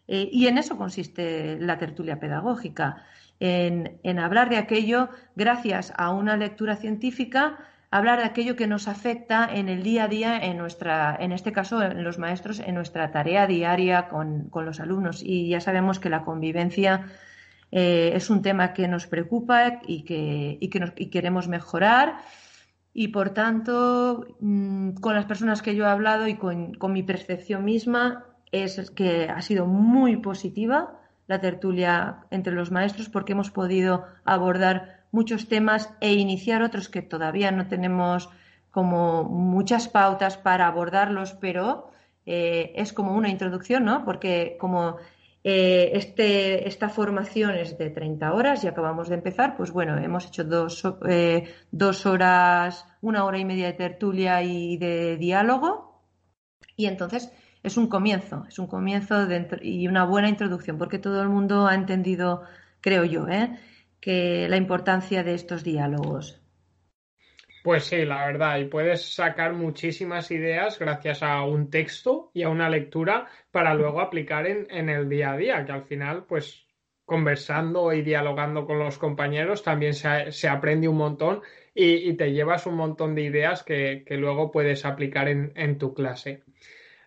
Eh, 0.06 0.28
y 0.30 0.48
en 0.48 0.59
eso 0.59 0.76
consiste 0.76 1.56
la 1.59 1.78
tertulia 1.78 2.20
pedagógica, 2.20 3.06
en, 3.40 3.98
en, 4.02 4.18
hablar 4.18 4.50
de 4.50 4.59
aquello 4.59 5.09
gracias 5.35 5.94
a 5.96 6.11
una 6.11 6.37
lectura 6.37 6.76
científica 6.76 7.59
hablar 7.90 8.18
de 8.18 8.25
aquello 8.25 8.57
que 8.57 8.66
nos 8.66 8.88
afecta 8.88 9.49
en 9.53 9.68
el 9.68 9.83
día 9.83 10.05
a 10.05 10.09
día, 10.09 10.38
en 10.38 10.59
nuestra, 10.59 11.16
en 11.18 11.33
este 11.33 11.53
caso, 11.53 11.83
en 11.83 12.03
los 12.05 12.18
maestros, 12.18 12.61
en 12.61 12.75
nuestra 12.75 13.11
tarea 13.11 13.46
diaria 13.46 14.09
con, 14.09 14.51
los 14.53 14.81
alumnos. 14.81 15.22
Y 15.22 15.49
ya 15.49 15.61
sabemos 15.61 15.99
que 15.99 16.11
la 16.11 16.25
convivencia 16.25 17.07
eh, 17.70 18.12
es 18.14 18.31
un 18.31 18.42
tema 18.42 18.72
que 18.72 18.88
nos 18.88 19.07
preocupa 19.07 19.81
y 19.87 20.03
que, 20.03 20.59
y 20.61 20.68
que 20.68 20.81
nos, 20.81 20.92
y 20.96 21.07
queremos 21.11 21.49
mejorar. 21.49 22.18
Y 22.92 23.09
por 23.09 23.31
tanto, 23.31 24.27
mm, 24.40 24.94
con 24.94 25.14
las 25.14 25.27
personas 25.27 25.62
que 25.62 25.77
yo 25.77 25.85
he 25.85 25.88
hablado 25.88 26.27
y 26.29 26.37
con, 26.37 26.75
con 26.75 26.92
mi 26.92 27.03
percepción 27.03 27.64
misma, 27.64 28.25
es 28.53 28.90
que 28.90 29.29
ha 29.29 29.42
sido 29.42 29.66
muy 29.66 30.16
positiva 30.16 31.01
la 31.27 31.40
tertulia 31.40 32.25
entre 32.31 32.55
los 32.55 32.70
maestros 32.70 33.09
porque 33.09 33.33
hemos 33.33 33.51
podido 33.51 34.05
abordar 34.25 34.95
muchos 35.10 35.48
temas 35.48 35.90
e 36.00 36.14
iniciar 36.14 36.62
otros 36.62 36.88
que 36.88 37.02
todavía 37.02 37.50
no 37.50 37.68
tenemos 37.68 38.28
como 38.70 39.24
muchas 39.24 39.88
pautas 39.88 40.36
para 40.36 40.66
abordarlos, 40.66 41.32
pero 41.34 41.90
eh, 42.26 42.72
es 42.76 42.92
como 42.92 43.14
una 43.14 43.30
introducción, 43.30 43.84
¿no? 43.84 44.04
Porque 44.04 44.56
como 44.60 44.96
eh, 45.48 45.92
este, 45.96 46.66
esta 46.66 46.88
formación 46.88 47.54
es 47.54 47.78
de 47.78 47.90
30 47.90 48.32
horas 48.32 48.64
y 48.64 48.66
acabamos 48.66 49.08
de 49.08 49.14
empezar, 49.14 49.56
pues 49.56 49.70
bueno, 49.70 49.96
hemos 49.96 50.26
hecho 50.26 50.42
dos, 50.42 50.82
eh, 51.08 51.54
dos 51.70 52.04
horas, 52.04 52.84
una 53.00 53.24
hora 53.24 53.38
y 53.38 53.44
media 53.44 53.68
de 53.68 53.74
tertulia 53.74 54.42
y 54.42 54.76
de 54.76 55.16
diálogo. 55.16 56.02
Y 56.76 56.86
entonces 56.86 57.32
es 57.62 57.76
un 57.76 57.86
comienzo, 57.88 58.44
es 58.48 58.58
un 58.58 58.66
comienzo 58.66 59.26
y 59.62 59.86
una 59.86 60.04
buena 60.04 60.28
introducción, 60.28 60.78
porque 60.78 60.98
todo 60.98 61.22
el 61.22 61.28
mundo 61.28 61.66
ha 61.68 61.76
entendido, 61.76 62.42
creo 62.80 63.04
yo. 63.04 63.26
Que 64.00 64.48
la 64.48 64.56
importancia 64.56 65.22
de 65.22 65.35
estos 65.35 65.64
diálogos. 65.64 66.40
Pues 67.62 67.85
sí, 67.85 68.04
la 68.04 68.26
verdad, 68.26 68.59
y 68.59 68.66
puedes 68.66 69.14
sacar 69.14 69.52
muchísimas 69.52 70.30
ideas 70.30 70.78
gracias 70.78 71.22
a 71.22 71.42
un 71.42 71.68
texto 71.68 72.30
y 72.32 72.44
a 72.44 72.48
una 72.48 72.68
lectura 72.68 73.26
para 73.50 73.74
luego 73.74 74.00
aplicar 74.00 74.46
en, 74.46 74.88
el 74.88 75.09
día 75.09 75.32
a 75.32 75.37
día, 75.37 75.64
que 75.64 75.72
al 75.72 75.85
final, 75.85 76.24
pues 76.26 76.64
conversando 77.04 77.92
y 77.92 78.02
dialogando 78.02 78.66
con 78.66 78.78
los 78.78 78.98
compañeros 78.98 79.62
también 79.62 79.94
se, 79.94 80.48
aprende 80.48 80.88
un 80.88 80.96
montón 80.96 81.42
y, 81.74 82.12
te 82.14 82.32
llevas 82.32 82.66
un 82.66 82.76
montón 82.76 83.14
de 83.14 83.22
ideas 83.22 83.64
que, 83.64 84.04
luego 84.11 84.52
puedes 84.52 84.85
aplicar 84.85 85.28
en 85.28 85.78
tu 85.78 85.92
clase. 85.92 86.44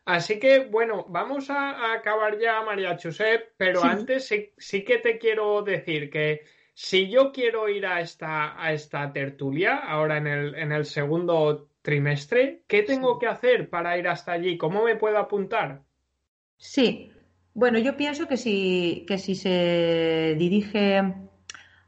Así 0.09 0.39
que, 0.39 0.65
bueno, 0.65 1.05
vamos 1.07 1.51
a, 1.51 1.93
acabar 1.93 2.39
ya, 2.39 2.63
María 2.63 2.97
Josep, 2.99 3.51
pero 3.57 3.83
antes 3.83 4.33
sí, 4.57 4.83
que 4.83 4.97
te 4.97 5.19
quiero 5.19 5.61
decir 5.61 6.09
que 6.09 6.41
si 6.81 7.09
yo 7.09 7.33
quiero 7.33 7.67
ir 7.67 7.85
a 7.85 7.99
esta, 7.99 8.55
a 8.57 8.71
esta 8.71 9.11
tertulia, 9.11 9.75
ahora 9.75 10.15
en 10.15 10.27
el, 10.27 10.55
en 10.55 10.71
el 10.71 10.85
segundo 10.85 11.67
trimestre, 11.81 12.63
¿qué 12.67 12.83
tengo 12.83 13.19
que 13.19 13.27
hacer 13.27 13.69
para 13.69 13.97
ir 13.97 14.07
hasta 14.07 14.31
allí? 14.31 14.57
¿Cómo 14.57 14.85
me 14.85 14.95
puedo 14.95 15.17
apuntar? 15.17 15.81
Sí, 16.55 17.11
bueno, 17.53 17.79
yo 17.79 17.97
pienso 17.97 18.29
que 18.29 18.37
si, 18.37 19.03
que 19.09 19.17
si 19.17 19.35
se 19.35 20.37
dirige 20.39 21.03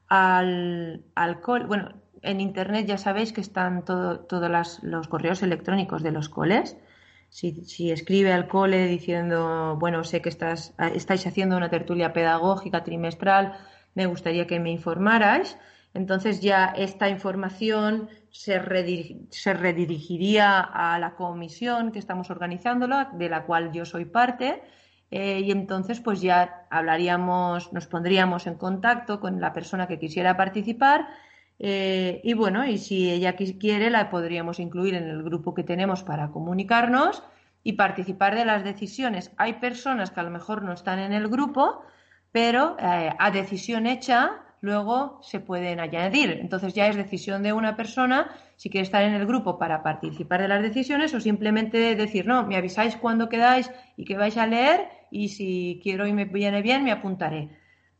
al, 0.09 1.05
al 1.15 1.41
bueno, 1.67 1.93
en 2.21 2.41
Internet 2.41 2.85
ya 2.85 2.97
sabéis 2.97 3.31
que 3.31 3.39
están 3.39 3.85
todos 3.85 4.81
los 4.81 5.07
correos 5.07 5.41
electrónicos 5.41 6.03
de 6.03 6.11
los 6.11 6.27
coles 6.27 6.75
si, 7.31 7.91
escribe 7.91 8.33
al 8.33 8.49
cole 8.49 8.87
diciendo, 8.87 9.77
bueno, 9.79 10.03
sé 10.03 10.21
que 10.21 10.27
estás, 10.27 10.73
estáis 10.93 11.25
haciendo 11.25 11.55
una 11.55 11.69
tertulia 11.69 12.11
pedagógica 12.11 12.83
trimestral, 12.83 13.57
me 13.95 14.05
gustaría 14.05 14.47
que 14.47 14.59
me 14.59 14.71
informarais. 14.71 15.57
Entonces 15.93 16.41
ya 16.41 16.73
esta 16.77 17.09
información 17.09 18.09
se, 18.29 18.59
redirigiría 18.59 20.59
a 20.59 20.99
la 20.99 21.15
comisión 21.15 21.91
que 21.91 21.99
estamos 21.99 22.29
organizándola, 22.29 23.09
de 23.13 23.29
la 23.29 23.43
cual 23.43 23.71
yo 23.73 23.85
soy 23.85 24.05
parte, 24.05 24.63
eh, 25.11 25.41
y 25.41 25.51
entonces 25.51 25.99
pues 25.99 26.21
ya 26.21 26.65
hablaríamos, 26.69 27.73
nos 27.73 27.87
pondríamos 27.87 28.47
en 28.47 28.55
contacto 28.55 29.19
con 29.19 29.41
la 29.41 29.51
persona 29.51 29.87
que 29.87 29.99
quisiera 29.99 30.37
participar 30.37 31.07
eh, 31.63 32.21
y 32.23 32.33
bueno, 32.33 32.65
y 32.65 32.79
si 32.79 33.11
ella 33.11 33.35
quiere, 33.35 33.91
la 33.91 34.09
podríamos 34.09 34.59
incluir 34.59 34.95
en 34.95 35.07
el 35.07 35.21
grupo 35.21 35.53
que 35.53 35.63
tenemos 35.63 36.01
para 36.01 36.31
comunicarnos 36.31 37.21
y 37.63 37.73
participar 37.73 38.33
de 38.33 38.45
las 38.45 38.63
decisiones. 38.63 39.31
Hay 39.37 39.53
personas 39.53 40.09
que 40.09 40.19
a 40.19 40.23
lo 40.23 40.31
mejor 40.31 40.63
no 40.63 40.73
están 40.73 40.97
en 40.97 41.13
el 41.13 41.27
grupo, 41.27 41.83
pero 42.31 42.77
eh, 42.79 43.13
a 43.17 43.31
decisión 43.31 43.87
hecha 43.87 44.41
luego 44.61 45.19
se 45.23 45.39
pueden 45.39 45.79
añadir. 45.79 46.37
Entonces 46.39 46.73
ya 46.73 46.87
es 46.87 46.95
decisión 46.95 47.43
de 47.43 47.53
una 47.53 47.75
persona 47.75 48.29
si 48.55 48.69
quiere 48.69 48.83
estar 48.83 49.03
en 49.03 49.15
el 49.15 49.25
grupo 49.25 49.57
para 49.57 49.81
participar 49.81 50.41
de 50.41 50.47
las 50.47 50.61
decisiones 50.61 51.13
o 51.13 51.19
simplemente 51.19 51.95
decir, 51.95 52.27
no, 52.27 52.45
me 52.45 52.55
avisáis 52.55 52.95
cuando 52.95 53.27
quedáis 53.27 53.71
y 53.97 54.05
que 54.05 54.17
vais 54.17 54.37
a 54.37 54.45
leer 54.45 54.87
y 55.09 55.29
si 55.29 55.79
quiero 55.81 56.05
y 56.05 56.13
me 56.13 56.25
viene 56.25 56.61
bien, 56.61 56.83
me 56.83 56.91
apuntaré. 56.91 57.49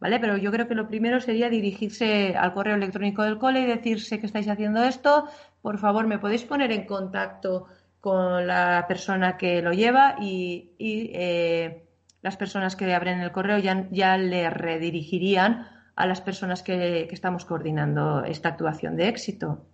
¿vale? 0.01 0.19
Pero 0.19 0.35
yo 0.37 0.51
creo 0.51 0.67
que 0.67 0.75
lo 0.75 0.87
primero 0.87 1.21
sería 1.21 1.49
dirigirse 1.49 2.35
al 2.35 2.53
correo 2.53 2.75
electrónico 2.75 3.23
del 3.23 3.37
cole 3.37 3.61
y 3.61 3.65
decirse 3.65 4.19
que 4.19 4.25
estáis 4.25 4.49
haciendo 4.49 4.83
esto, 4.83 5.27
por 5.61 5.77
favor, 5.77 6.07
me 6.07 6.19
podéis 6.19 6.43
poner 6.43 6.71
en 6.71 6.85
contacto 6.85 7.67
con 8.01 8.47
la 8.47 8.85
persona 8.87 9.37
que 9.37 9.61
lo 9.61 9.73
lleva 9.73 10.15
y, 10.19 10.73
eh, 10.79 11.85
las 12.21 12.37
personas 12.37 12.75
que 12.75 12.93
abren 12.93 13.19
el 13.19 13.31
correo 13.31 13.57
ya, 13.59 13.87
ya 13.91 14.17
le 14.17 14.49
redirigirían 14.49 15.67
a 15.95 16.07
las 16.07 16.21
personas 16.21 16.63
que 16.63 17.07
estamos 17.11 17.45
coordinando 17.45 18.23
esta 18.23 18.49
actuación 18.49 18.95
de 18.95 19.07
éxito. 19.07 19.67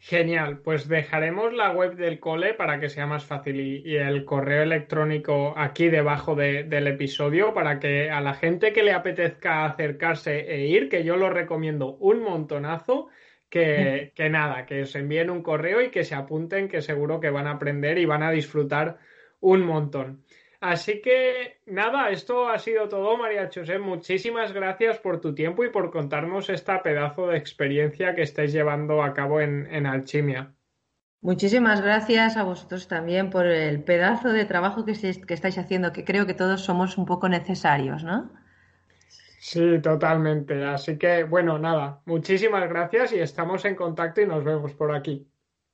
Genial, 0.00 0.58
pues 0.58 0.86
dejaremos 0.86 1.52
la 1.52 1.72
web 1.72 1.96
del 1.96 2.20
cole 2.20 2.54
para 2.54 2.78
que 2.78 2.88
sea 2.88 3.06
más 3.06 3.24
fácil 3.24 3.58
y, 3.58 3.96
el 3.96 4.24
correo 4.24 4.62
electrónico 4.62 5.54
aquí 5.56 5.88
debajo 5.88 6.36
del 6.36 6.86
episodio 6.86 7.54
para 7.54 7.80
que 7.80 8.10
a 8.10 8.20
la 8.20 8.34
gente 8.34 8.72
que 8.72 8.84
le 8.84 8.92
apetezca 8.92 9.64
acercarse 9.64 10.52
e 10.52 10.66
ir, 10.66 10.88
que 10.88 11.02
yo 11.02 11.16
lo 11.16 11.30
recomiendo 11.30 11.96
un 11.96 12.22
montonazo, 12.22 13.08
que, 13.50 14.12
que 14.14 14.30
nada, 14.30 14.64
que 14.66 14.82
os 14.82 14.94
envíen 14.94 15.28
un 15.28 15.42
correo 15.42 15.82
y 15.82 15.90
que 15.90 16.04
se 16.04 16.14
apunten, 16.14 16.68
que 16.68 16.82
seguro 16.82 17.18
que 17.18 17.30
van 17.30 17.48
a 17.48 17.52
aprender 17.52 17.98
y 17.98 18.04
van 18.04 18.22
a 18.22 18.30
disfrutar 18.30 18.98
un 19.40 19.62
montón. 19.62 20.24
Así 20.60 21.02
que 21.02 21.60
nada, 21.66 22.10
esto 22.10 22.48
ha 22.48 22.58
sido 22.58 22.88
todo, 22.88 23.16
María 23.16 23.50
José. 23.52 23.78
Muchísimas 23.78 24.52
gracias 24.52 24.98
por 24.98 25.20
tu 25.20 25.34
tiempo 25.34 25.64
y 25.64 25.70
por 25.70 25.90
contarnos 25.90 26.48
esta 26.48 26.82
pedazo 26.82 27.28
de 27.28 27.36
experiencia 27.36 28.14
que 28.14 28.22
estáis 28.22 28.52
llevando 28.52 29.02
a 29.02 29.12
cabo 29.12 29.40
en, 29.40 29.86
Alchimia. 29.86 30.54
Muchísimas 31.20 31.82
gracias 31.82 32.36
a 32.36 32.44
vosotros 32.44 32.88
también 32.88 33.30
por 33.30 33.46
el 33.46 33.82
pedazo 33.82 34.30
de 34.30 34.44
trabajo 34.44 34.84
que, 34.84 34.92
que 34.94 35.34
estáis 35.34 35.58
haciendo, 35.58 35.92
que 35.92 36.04
creo 36.04 36.26
que 36.26 36.34
todos 36.34 36.62
somos 36.62 36.98
un 36.98 37.04
poco 37.04 37.28
necesarios, 37.28 38.04
¿no? 38.04 38.30
Sí, 39.38 39.78
totalmente. 39.80 40.64
Así 40.64 40.98
que, 40.98 41.24
bueno, 41.24 41.58
nada, 41.58 42.00
muchísimas 42.04 42.68
gracias 42.68 43.12
y 43.12 43.18
estamos 43.20 43.64
en 43.64 43.76
contacto 43.76 44.20
y 44.20 44.26
nos 44.26 44.42
vemos 44.42 44.72
por 44.74 44.94
aquí. 44.94 45.28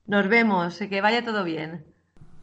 Nos 0.07 0.29
vemos, 0.29 0.79
que 0.79 1.01
vaya 1.01 1.25
todo 1.25 1.45
bien. 1.45 1.92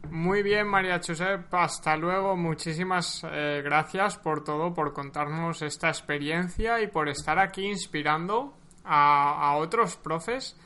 Muy 0.08 0.42
bien, 0.42 0.66
María 0.66 1.00
Josep, 1.04 1.52
hasta 1.54 1.96
luego. 1.96 2.36
Muchísimas 2.36 3.24
eh, 3.30 3.60
gracias 3.62 4.16
por 4.16 4.42
todo, 4.42 4.72
por 4.74 4.92
contarnos 4.92 5.62
esta 5.62 5.88
experiencia 5.88 6.80
y 6.80 6.88
por 6.88 7.08
estar 7.08 7.38
aquí 7.38 7.66
inspirando 7.66 8.54
a, 8.84 9.54
otros 9.56 9.96
profes. 9.96 10.56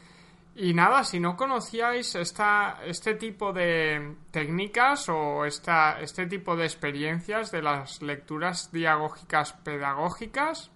Y 0.57 0.73
nada, 0.73 1.03
si 1.03 1.19
no 1.19 1.37
conocíais 1.37 2.15
esta, 2.15 2.79
este 2.87 3.15
tipo 3.15 3.53
de 3.53 4.17
técnicas 4.31 5.09
o 5.09 5.45
esta, 5.45 6.01
este 6.01 6.27
tipo 6.27 6.57
de 6.57 6.65
experiencias 6.65 7.51
de 7.51 7.61
las 7.61 8.01
lecturas 8.03 8.71
diagógicas 8.73 9.53
pedagógicas, 9.53 10.71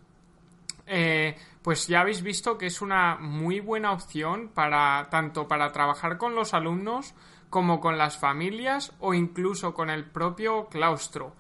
eh, 0.87 1.37
pues 1.63 1.87
ya 1.87 2.01
habéis 2.01 2.23
visto 2.23 2.59
que 2.59 2.67
es 2.67 2.83
una 2.83 3.17
muy 3.17 3.61
buena 3.61 3.93
opción 3.93 4.49
para 4.49 5.09
tanto 5.11 5.47
para 5.47 5.71
trabajar 5.71 6.19
con 6.19 6.35
los 6.35 6.55
alumnos 6.55 7.15
como 7.51 7.81
con 7.81 7.99
las 7.99 8.19
familias 8.19 8.93
o 9.01 9.15
incluso 9.15 9.75
con 9.75 9.91
el 9.91 10.05
propio 10.05 10.67
claustro. 10.67 11.35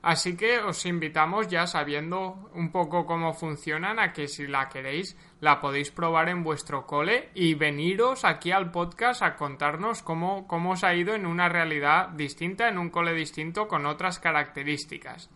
Así 0.00 0.36
que 0.36 0.60
os 0.60 0.86
invitamos 0.86 1.48
ya 1.48 1.66
sabiendo 1.66 2.50
un 2.54 2.70
poco 2.70 3.04
cómo 3.04 3.34
funcionan 3.34 3.98
a 3.98 4.12
que 4.12 4.28
si 4.28 4.46
la 4.46 4.68
queréis 4.68 5.16
la 5.40 5.60
podéis 5.60 5.90
probar 5.90 6.28
en 6.28 6.44
vuestro 6.44 6.86
cole 6.86 7.30
y 7.34 7.54
veniros 7.54 8.24
aquí 8.24 8.52
al 8.52 8.70
podcast 8.70 9.22
a 9.22 9.34
contarnos 9.34 10.02
cómo, 10.02 10.46
cómo 10.46 10.72
os 10.72 10.84
ha 10.84 10.94
ido 10.94 11.14
en 11.14 11.26
una 11.26 11.48
realidad 11.48 12.10
distinta, 12.10 12.68
en 12.68 12.78
un 12.78 12.90
cole 12.90 13.12
distinto 13.12 13.66
con 13.66 13.86
otras 13.86 14.20
características. 14.20 15.30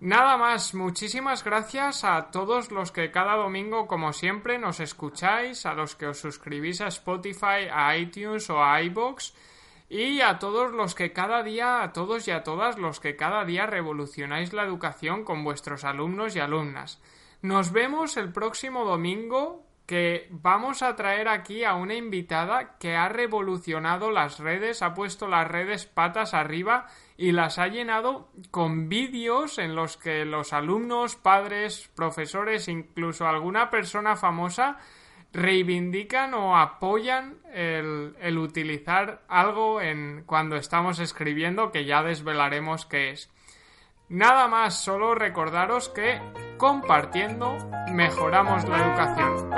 Nada 0.00 0.36
más, 0.36 0.74
muchísimas 0.74 1.42
gracias 1.42 2.04
a 2.04 2.30
todos 2.30 2.70
los 2.70 2.92
que 2.92 3.10
cada 3.10 3.34
domingo, 3.34 3.88
como 3.88 4.12
siempre, 4.12 4.56
nos 4.56 4.78
escucháis, 4.78 5.66
a 5.66 5.74
los 5.74 5.96
que 5.96 6.06
os 6.06 6.20
suscribís 6.20 6.80
a 6.80 6.86
Spotify, 6.86 7.66
a 7.72 7.96
iTunes 7.96 8.48
o 8.48 8.62
a 8.62 8.80
iBox 8.82 9.34
y 9.88 10.20
a 10.20 10.38
todos 10.38 10.70
los 10.70 10.94
que 10.94 11.12
cada 11.12 11.42
día, 11.42 11.82
a 11.82 11.92
todos 11.92 12.28
y 12.28 12.30
a 12.30 12.44
todas 12.44 12.78
los 12.78 13.00
que 13.00 13.16
cada 13.16 13.44
día 13.44 13.66
revolucionáis 13.66 14.52
la 14.52 14.62
educación 14.62 15.24
con 15.24 15.42
vuestros 15.42 15.82
alumnos 15.82 16.36
y 16.36 16.38
alumnas. 16.38 17.00
Nos 17.42 17.72
vemos 17.72 18.16
el 18.16 18.32
próximo 18.32 18.84
domingo 18.84 19.67
que 19.88 20.28
vamos 20.30 20.82
a 20.82 20.96
traer 20.96 21.28
aquí 21.28 21.64
a 21.64 21.72
una 21.74 21.94
invitada 21.94 22.76
que 22.78 22.94
ha 22.94 23.08
revolucionado 23.08 24.10
las 24.10 24.38
redes, 24.38 24.82
ha 24.82 24.92
puesto 24.92 25.28
las 25.28 25.48
redes 25.48 25.86
patas 25.86 26.34
arriba 26.34 26.88
y 27.16 27.32
las 27.32 27.58
ha 27.58 27.68
llenado 27.68 28.30
con 28.50 28.90
vídeos 28.90 29.56
en 29.56 29.74
los 29.74 29.96
que 29.96 30.26
los 30.26 30.52
alumnos, 30.52 31.16
padres, 31.16 31.90
profesores, 31.96 32.68
incluso 32.68 33.26
alguna 33.26 33.70
persona 33.70 34.14
famosa 34.14 34.76
reivindican 35.32 36.34
o 36.34 36.58
apoyan 36.58 37.38
el, 37.54 38.14
el 38.20 38.36
utilizar 38.36 39.22
algo 39.26 39.80
en 39.80 40.22
cuando 40.26 40.56
estamos 40.56 40.98
escribiendo 40.98 41.72
que 41.72 41.86
ya 41.86 42.02
desvelaremos 42.02 42.84
qué 42.84 43.12
es. 43.12 43.30
Nada 44.10 44.48
más, 44.48 44.82
solo 44.82 45.14
recordaros 45.14 45.90
que 45.90 46.18
compartiendo 46.56 47.58
mejoramos 47.92 48.66
la 48.66 48.78
educación. 48.78 49.50